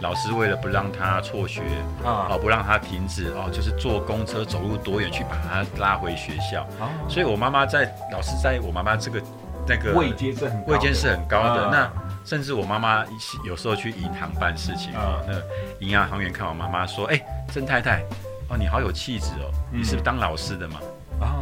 [0.00, 1.60] 老师为了不让她辍学
[2.02, 6.66] 啊，不让她停止哦，就是坐公车走路多远去把她拉回学校。
[7.08, 9.20] 所以我妈妈在老师在我妈妈这个
[9.68, 11.92] 那个位阶是很位阶是很高的那。
[12.24, 13.04] 甚至我妈妈
[13.44, 15.34] 有时候去银行办事情啊，那
[15.78, 17.20] 银行行员看我妈妈说：“哎，
[17.52, 18.02] 曾太太，
[18.48, 20.80] 哦，你好有气质哦，你是不是当老师的嘛？”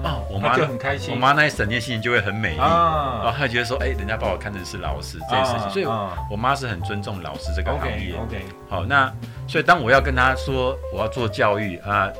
[0.04, 5.86] 哦，我妈就很开心，我妈那一整天心情就会很美丽，然后她觉得说：“哎，人家把我看成是老师这件事情。”所以，
[6.30, 8.14] 我妈是很尊重老师这个行业。
[8.14, 9.10] OK，好，那
[9.48, 12.10] 所以当我要跟她说我要做教育啊。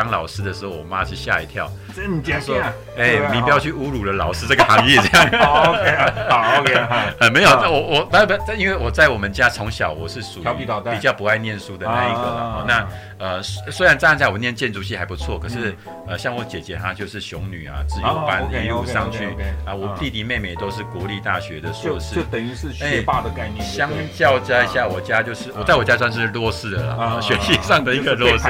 [0.00, 2.40] 当老师的时候，我妈是吓一跳，真假？
[2.40, 2.56] 说，
[2.96, 5.28] 哎，你不要去侮辱了老师这个行业，这样。
[5.44, 5.96] 好 OK，
[6.30, 6.74] 好 OK，
[7.18, 10.46] 呃， 没有，我我不不，因为我在我们家从小我是属于
[10.90, 12.88] 比较不爱念书的那一个，那。
[13.20, 15.76] 呃，虽然站在我念建筑系还不错，可是
[16.08, 19.26] 呃，像我姐姐她就是雄女啊，自由班一路上去
[19.66, 19.74] 啊。
[19.74, 23.62] 我弟弟妹妹都是国立大学的硕士，就等于是学霸的概念。
[23.62, 28.44] 相较之下，我家就是我在我家算是弱势的了，学习上的一个弱势。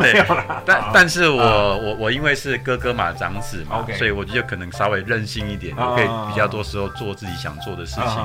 [0.00, 0.24] 对，
[0.64, 8.24] 但但是我我我因为是哥哥嘛，长子嘛，所以我就可能稍微任性一点，我可以比较多时候做自己想做的事情。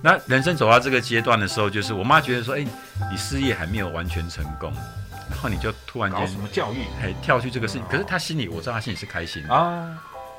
[0.00, 2.64] 那人生走到这个阶段的时候，就是我妈觉得说，哎，
[3.10, 4.72] 你事业还没有完全成功。
[5.32, 9.88] 然后你就突然间什么教育，哎，跳去这个事情，可是他心里我知道他心里是开心的啊。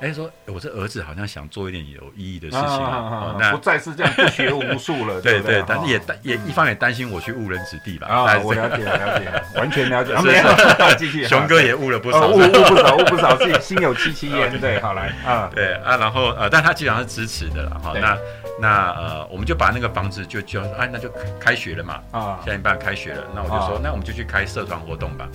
[0.00, 5.20] 哎，说我这儿子好像想做一点有意义的事情不再是这样不学无术了。
[5.22, 8.08] 对对，但是也担也一方也担心我去误人子弟吧。
[8.08, 10.12] 啊，我了解了解， 完全了解。
[10.22, 11.24] 没有，继续。
[11.26, 14.50] 熊哥也误了不少，误误不少，误不少，自己心有戚戚焉。
[14.60, 17.92] 对，好来啊，对啊，然后呃，但他基本上是支持的了哈。
[17.94, 18.18] 那。
[18.60, 25.28] 那呃，我们就把那个房子就就哎，那就开学了嘛啊，下一半开学了，那我就说，那我们就去开社团活动吧，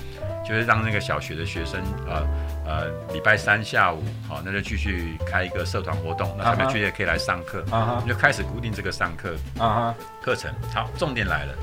[0.48, 2.26] 就是让那个小学的学生呃
[2.66, 10.50] 呃礼拜三下午好，那就继续开一个社团活动，那他们去也可以来上课，我们就开始固定这个上课啊课程。
[10.74, 11.54] 好，重点来了，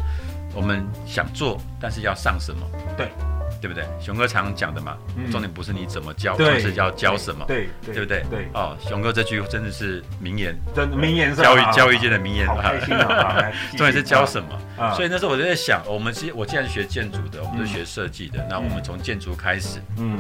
[0.55, 2.67] 我们想做，但是要上什么？
[2.97, 3.09] 对。
[3.61, 3.85] 对不对？
[4.01, 4.97] 熊哥常讲的嘛，
[5.31, 8.25] 重点不是你怎么教，而是要教什么，对对不对？
[8.31, 12.73] 对哦，熊哥这句真的是名言，真名言，教育教育界的名言啊。
[13.77, 14.95] 重点是教什么？
[14.95, 20.19] 所以那时候我就在想，我们是，我既然是学建筑的，我们是学设计的，那我们从建筑开始，嗯，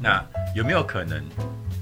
[0.00, 0.24] 那
[0.54, 1.22] 有没有可能？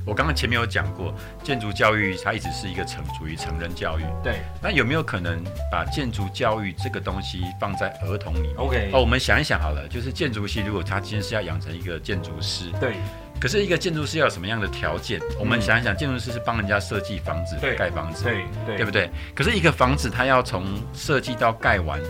[0.07, 4.05] 我刚刚前面有讲过，建筑教育它一直是一个成属于成人教育。
[4.22, 4.40] 对。
[4.62, 8.90] 那有没有可能把建筑教育这个东西放在儿童里面？OK。
[8.92, 12.94] 哦，我们想一想好了，就是建筑系如果他今天是要养成一个建筑师，对。
[13.40, 15.20] 可是一个建筑师要有什么样的条件？
[15.38, 19.11] 我们想一想，建筑师是帮人家设计房子、盖房子，对对，对不对？
[19.34, 22.01] 可是一个房子它要从设计到盖完，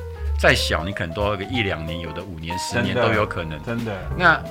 [0.40, 3.62] 再小你可能都要个一两年，有的五年、十年都有可能。
[3.62, 3.92] 真的。
[4.16, 4.42] 那。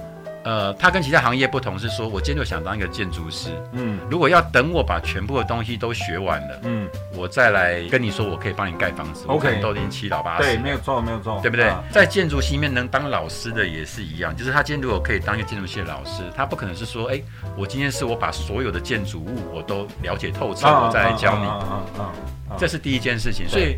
[0.50, 11.72] 呃，他跟其他行业不同是说，我今天就想当一个建筑师，嗯，如果要等我把全部的东西都学完了，嗯，我再来跟你说，我可以帮你盖房子，OK，都已经七老八十，对，没有错，没有错，对不对？
[11.92, 17.22] 在建筑系里面能当老师的也是一样，就是他今天如果可以当一个建筑系的老师，他不可能是说，哎，
[17.56, 22.02] 我今天是我把所有的建筑物我都了解透彻，我再来教你，
[22.58, 23.78] 这是第一件事情，所以。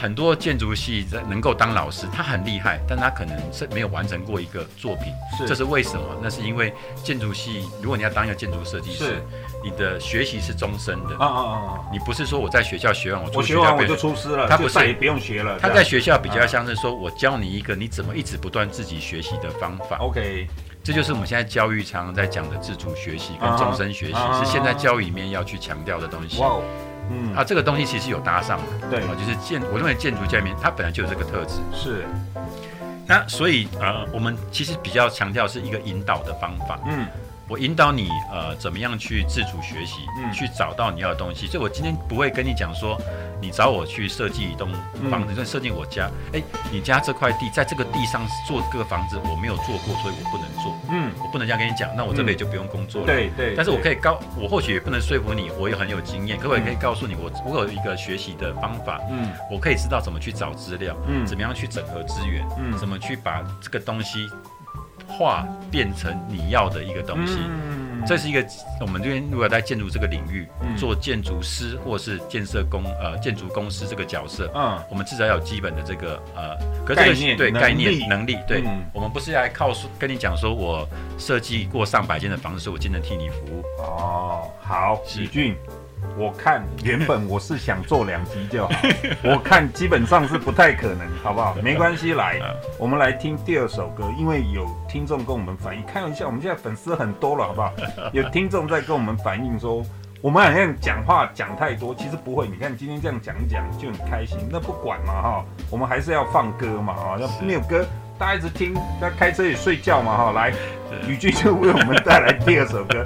[0.00, 5.12] 很多建筑系在能够当老师，他很厉害，但他可能是没有完成过一个作品。
[5.38, 6.04] 是，这是为什么？
[6.22, 6.72] 那是因为
[7.02, 9.22] 建筑系，如果你要当一个建筑设计师，
[9.62, 11.16] 你的学习是终身的。
[11.18, 11.80] 啊啊啊！
[11.92, 15.58] 你不是说我在学校学完，我出学校我学完我就出师了，他不是也不用学了。
[15.58, 19.98] 他在学校比较像是说我教你一个你怎么一直不断自己学习的方法。
[19.98, 20.46] OK，
[20.82, 26.40] 这就是我们现在教育常常在讲的自主学习跟终身学习，啊、是现在教育里面要去强调的东西。
[26.40, 26.58] 哇
[27.10, 27.34] 嗯。
[27.34, 29.00] 啊，这个东西其实有搭上的，对。
[29.00, 32.04] 啊，就是建，我认为建筑界面它本来就有这个特质，是。
[33.06, 37.06] 那所以呃，我们其实比较强调是一个引导的方法，嗯，
[37.48, 41.46] 我引导你呃怎么样去自主学习，嗯，去找到你要的东西。
[41.46, 42.98] 所以我今天不会跟你讲说，
[43.40, 44.72] 你找我去设计一栋
[45.10, 46.10] 房子，就设计我家。
[46.32, 46.42] 哎，
[46.72, 50.74] 你家这块地在这个地上做这个房子，我没有做过，所以我不能做。
[50.90, 53.06] 嗯，我不能这样跟你讲，那我这辈子就不用工作了。
[53.06, 53.54] 对对。
[53.54, 58.98] 但是我可以告，我或许也不能说服你，我也很有经验，可我也可以告诉你，我我有一个学习的方法。
[59.10, 64.30] 嗯，我可以知道怎么去找资料，嗯，怎么样去整合资源，嗯，怎么去把这个东西。
[65.16, 68.44] 化变成你要的一个东西，嗯、这是一个
[68.80, 80.88] 我们这边如果在建筑这个领域、嗯、做建筑师或是建设公呃建筑公司这个角色，嗯，我们至少要有基本的这个呃，概念对概念能力，对，嗯、我们不是来靠说跟你讲说我
[81.18, 83.62] 设计过上百间的房子，所以我今天替你服务。
[83.78, 85.56] 哦，好，喜俊。
[86.16, 88.74] 我看原本 我是想做两集就好，
[89.22, 91.54] 我看基本上是不太可能，好不好？
[91.62, 92.40] 没关系，来，
[92.78, 97.72] 我们来听第二首歌，因为有听众跟我们反映，开玩笑，我们现在粉丝很多了，好不好？
[98.12, 99.84] 有听众在跟我们反映说，
[100.20, 107.84] 我们好像讲话讲太多，其实不会，你看今天这样讲一讲就很开心，那不管嘛哈，我们还是要放歌嘛哈，要没有歌
[108.16, 110.52] 大家一直听，在开车也睡觉嘛哈，来，
[111.08, 113.04] 宇俊就为我们带来第二首歌。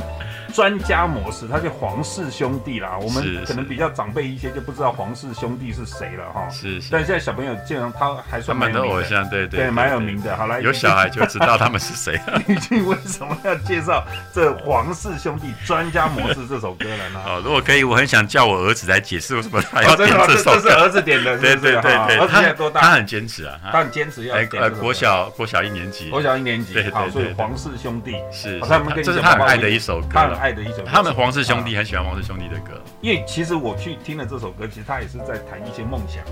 [0.52, 2.98] 专家模式，他叫皇室兄弟啦。
[3.00, 6.48] 我们可能比较长辈一些，就不知道皇室兄弟是谁了哈。
[6.50, 6.88] 是是。
[6.90, 8.88] 但现在小朋友见到他还算蛮有名的。
[8.88, 10.36] 他们的偶像，对对对，蛮有名的。
[10.36, 12.18] 好来，有小孩就知道他们是谁。
[12.48, 17.20] 宇俊为什么要介绍这皇室兄弟专家模式这首歌了呢？
[17.26, 20.60] 哦，如果可以，我很想叫我儿子来解释为什么他要点这首歌。
[20.62, 22.16] 这是儿子点的，对对对对。
[22.16, 22.80] 儿子现在多大？
[22.80, 24.34] 他很坚持啊，他很坚持要。
[24.36, 26.08] 呃，国小国小一年级。
[26.10, 26.72] 国小一年级。
[26.72, 27.10] 对对对。
[27.10, 30.37] 所以黄氏兄弟是他们，这是他很爱的一首歌。
[30.38, 30.84] 爱的一首歌。
[30.86, 31.08] 他们。
[31.18, 36.22] 黄氏兄弟很喜欢黄氏兄弟的歌，因为其实我去听了这首歌，其实他也是在谈一些梦想，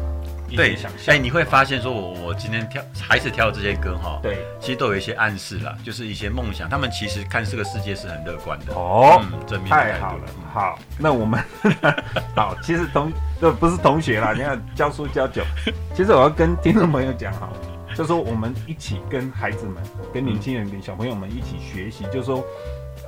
[0.54, 1.12] 对，一些想象。
[1.12, 6.68] 哎，你会发现说，我我今天挑还是挑这些歌哈，对，其实都有一些暗示啦，就是一些梦想。
[6.68, 10.24] 他们其实看这个世界是很乐观的哦，嗯，太好了。
[10.54, 11.42] 好，那我们
[12.36, 15.42] 好，其实同这不是同学啦，你看教书教久，
[15.96, 17.48] 其实我要跟听众朋友讲哈，
[17.88, 19.82] 就是说我们一起跟孩子们、
[20.14, 22.44] 跟年轻人、跟小朋友们一起学习，就是说，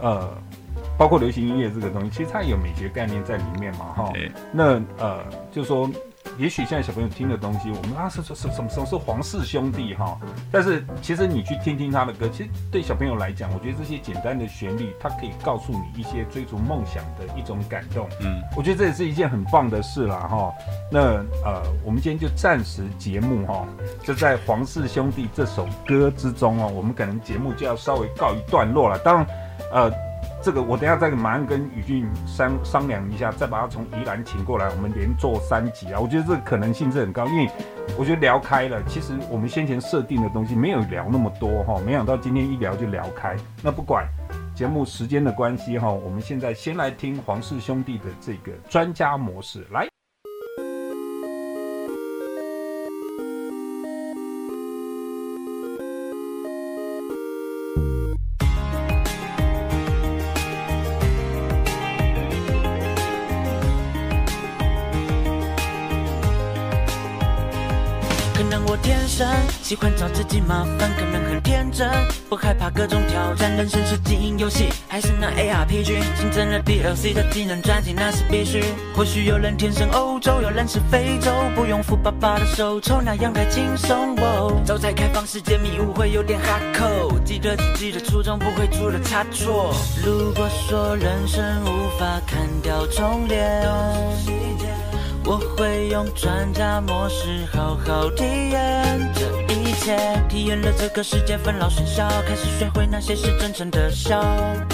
[0.02, 0.36] 呃。
[0.98, 4.12] 包括流行音乐这个东西，其实它也有美学概念在里面嘛，哈。
[4.52, 5.88] 那呃，就说，
[6.36, 10.18] 也许现在小朋友听的东西，我们啊是是是什么什么是皇室兄弟哈，
[10.50, 18.08] 但是其实你去听听他的歌，其实对小朋友来讲，我觉得这些简单的旋律，它可以告诉你一些追逐梦想的一种感动。
[18.20, 20.52] 嗯，我觉得这也是一件很棒的事啦，哈。
[20.90, 21.00] 那
[21.44, 23.64] 呃，我们今天就暂时节目哈，
[24.02, 28.98] 就在皇室兄弟这首歌之中哦，我们可能节目就要稍微告一段落了。
[28.98, 29.26] 当然，
[29.72, 30.07] 呃。
[30.40, 35.98] 这个我等下再马上跟宇俊商商量一下，再把他从宜兰请过来，我们连做三集啊！
[36.00, 37.50] 我觉得这个可能性是很高，因为
[37.98, 43.36] 我觉得聊开了，其实我们先前设定的东西没有聊那么多哈，没想到今天一聊就聊开。
[43.62, 44.06] 那不管
[44.54, 49.88] 节目时间的关系哈，我们现在先来听黄氏兄弟的这个专家模式来。
[68.82, 69.26] 天生
[69.62, 71.88] 喜欢找自己麻烦，可能很天真，
[72.28, 73.56] 不害怕各种挑战。
[73.56, 76.00] 人生是经营游戏，还是那 ARPG？
[76.16, 78.62] 新增了 DLC 的技能专辑，那是必须。
[78.94, 84.14] 或许有人天生欧洲，有人是非洲，不用扶爸爸的手抽，那样太轻松。
[84.16, 87.18] 哦，走在开放世界，迷雾会有点哈扣。
[87.24, 89.74] 记得自己的初衷，不会出了差错。
[90.04, 94.47] 如果说人生无法砍掉重练。
[95.28, 99.94] 我会用专家模式好好体验这一切，
[100.26, 104.24] 体验了这个世界纷扰喧嚣，开始学会那些是真诚的笑。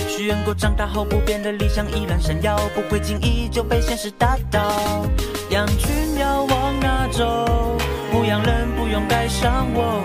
[0.07, 5.05] 许愿过长大后不变的理想依然闪耀，不会轻易就被现实打倒。
[5.51, 7.77] 羊群要往哪走？
[8.13, 10.05] 牧羊人不用带上我，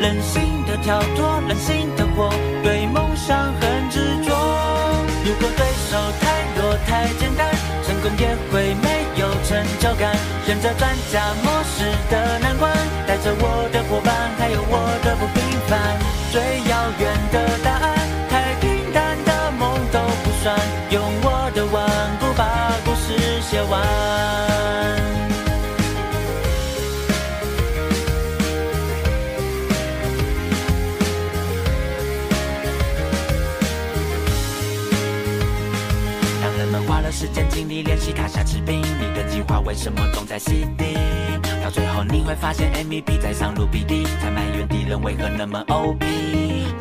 [0.00, 2.30] 任性的跳脱，任性的活，
[2.62, 4.34] 对梦想很执着。
[5.26, 7.54] 如果对手太弱太简单，
[7.84, 8.63] 成功也会。
[9.54, 10.12] 成就感，
[10.44, 12.72] 选择专家模式的难关，
[13.06, 15.38] 带着我的伙伴，还有我的不平
[15.68, 15.96] 凡。
[16.32, 17.56] 最遥远的
[39.64, 40.94] 为什么总在 CD？
[41.62, 46.04] 到最后你会发现 MVP 在上路 BD，才埋怨敌人为何那么 OP。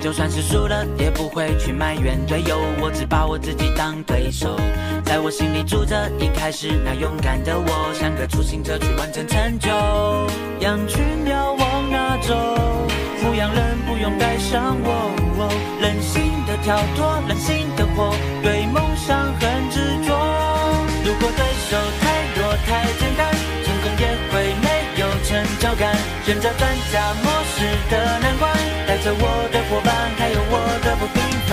[0.02, 4.60] 就算是输了，也不会去埋怨队友，我只把我自己当对手。
[5.06, 9.70] 在我心里住着一开始那勇敢的我，像个初心者去完成成就。
[10.60, 12.36] 羊群要往哪走？
[13.24, 15.50] 牧羊人不用带上我。
[15.80, 20.14] 任性的跳脱，任性的活，对梦想很执着。
[21.06, 21.78] 如果对手
[22.66, 23.32] 太简单，
[23.66, 24.68] 成功也会没
[25.02, 25.96] 有成就感。
[26.26, 28.52] 选择专家模式的难关，
[28.88, 31.52] 带着我的伙伴，还有我的不平凡。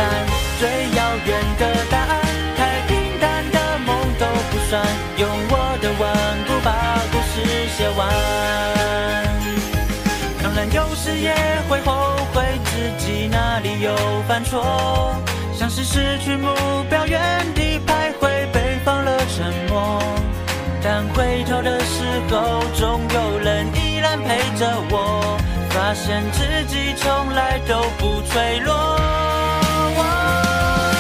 [0.59, 2.21] 最遥远的答案，
[2.57, 3.89] 太平淡的梦
[4.19, 4.85] 都不算，
[5.17, 6.03] 用我的顽
[6.47, 7.35] 固把故事
[7.77, 8.01] 写完。
[10.43, 11.35] 当然有时也
[11.69, 13.95] 会后悔自己哪里有
[14.29, 15.15] 犯错，
[15.55, 16.49] 像是失去目
[16.89, 17.21] 标，原
[21.01, 25.41] 但回头的时候，总有人依然陪着我，
[25.71, 28.69] 发现自己从来都不脆弱。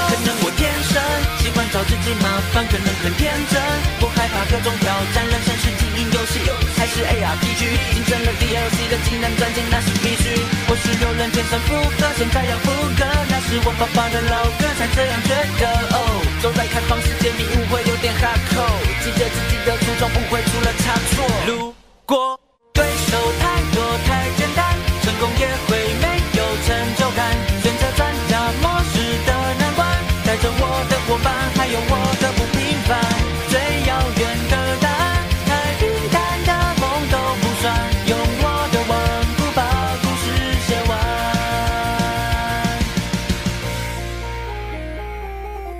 [0.08, 0.96] 可能我天生
[1.44, 3.60] 喜欢找自己麻烦，可能很天真，
[4.00, 5.20] 不害怕各种挑战。
[5.20, 6.48] 人生是经营游戏，
[6.80, 7.60] 还是 ARPG？
[7.92, 10.32] 竞争了 DLC 的技能专精，那是必须。
[10.64, 15.68] 或许有人天生符合，现在要复刻，那是我爸爸的老歌，才这样觉得。
[15.92, 18.64] 哦，走在开放世界，你误会有点哈扣，
[19.04, 21.28] 记得自己的初衷，不会出了差错。
[21.46, 21.74] 如
[22.06, 22.40] 果
[22.72, 26.06] 对手太多太简单，成功也会没
[26.38, 27.36] 有成就感。
[27.62, 29.86] 选择专家模式的难关，
[30.24, 32.96] 带着我的伙伴，还有我的不平凡。
[33.50, 36.16] 最遥远的答案，太平淡
[36.46, 37.68] 的梦都不算，
[38.06, 38.92] 用我的顽
[39.36, 39.60] 固把
[40.00, 40.24] 故事
[40.66, 40.96] 写完。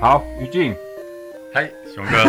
[0.01, 0.77] 好，于静。
[1.53, 2.23] 嗨，熊哥，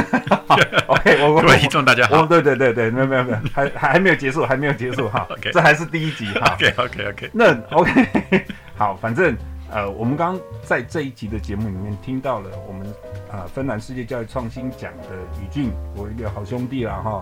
[0.87, 8.05] OK，我各位听众大家好，对对对对，没有没有没有，还还还没有结束，还没有结束哈， OK，这还是第一集哈，OK OK OK，那 OK，
[8.75, 9.35] 好，反正
[9.71, 12.87] 呃，我们刚刚在这一集的节目里面听到了我们
[13.31, 17.21] 啊、呃、芬兰世界教育创新奖的宇俊，我一个好兄弟了哈，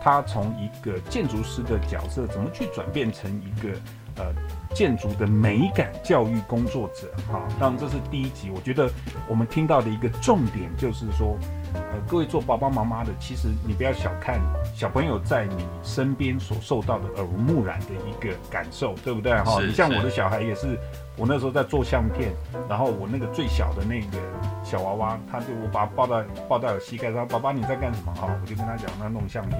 [0.00, 3.68] 他从一个建筑师的角色，怎么去转变成一个
[4.16, 4.32] 呃。
[4.74, 8.50] 建筑的美感教育工作者，哈，当然这是第一集。
[8.54, 8.88] 我觉得
[9.26, 11.38] 我们听到的一个重点就是说，
[11.72, 14.38] 呃，各位做爸爸妈妈的，其实你不要小看
[14.76, 19.32] 小朋友在你身边所受到的耳濡目染的一个感受，对不对？
[19.42, 20.78] 哈，你像我的小孩也是，
[21.18, 22.32] 我那时候在做相片，
[22.68, 24.16] 然后我那个最小的那个
[24.64, 28.14] 小娃娃，他就我把他抱到抱到我膝盖上，爸爸你在干什么？
[28.14, 29.58] 哈，我就跟他讲，他弄相片，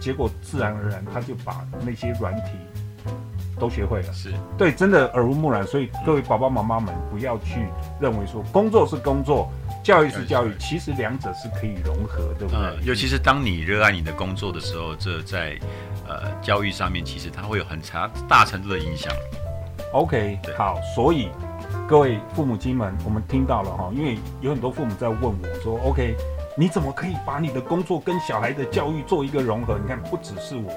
[0.00, 2.52] 结果自然而然他就把那些软体。
[3.60, 5.66] 都学会了，是对，真的耳濡目染。
[5.66, 7.66] 所以各位爸爸妈妈们，不要去
[8.00, 9.50] 认为说工作是工作，
[9.82, 12.56] 教育是教育，其实两者是可以融合，对不对？
[12.56, 15.58] 嗯，尤其是当你热爱你的工作的时候，这在
[16.06, 19.12] 呃教育上面，其实它会有很长大程度的影响。
[19.92, 21.30] OK，好，所以
[21.88, 26.14] 各位父母亲们，我们听到了哈，因为有很多父母在问我说，OK，
[26.56, 29.78] 你怎么可以把你的工作跟小孩的教育做一个融合？
[29.78, 30.70] 你看，不只是我。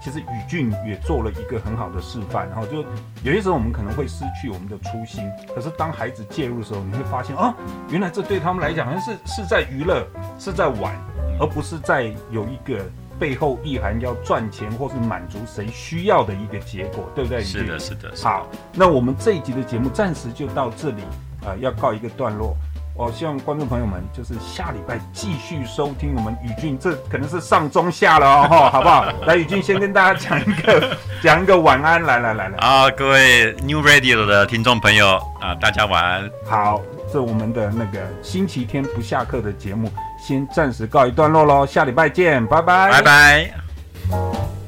[0.00, 2.78] 其实宇俊也做了一个很好的示范，然后就
[3.22, 7.54] 有些时候我们可能会失去我们的初心，可是当孩子介入的时候，你会发现啊，
[7.88, 10.04] 原来这对他们来讲好像是是在娱乐，
[10.40, 10.92] 是在玩，
[11.38, 12.84] 而不是在有一个
[13.22, 17.40] 背后意涵要赚钱或是满足谁需要的一个结果，对不对？
[17.40, 18.12] 是的，是的。
[18.20, 21.04] 好，那我们这一集的节目暂时就到这里，
[21.46, 22.56] 呃，要告一个段落。
[22.96, 29.04] 我希望观众朋友们就是下礼拜继续收听我们宇俊，这可能是上中下了哦，哈，好不好？
[29.24, 36.28] 来，宇俊先跟大家讲一个 讲一个晚安，来来来来啊，各位 New Radio 的听众朋友啊，大家晚安。
[36.44, 39.88] 好，这我们的那个星期天不下课的节目，
[40.24, 44.61] 先暂时告一段落喽，下礼拜见，拜拜，拜拜。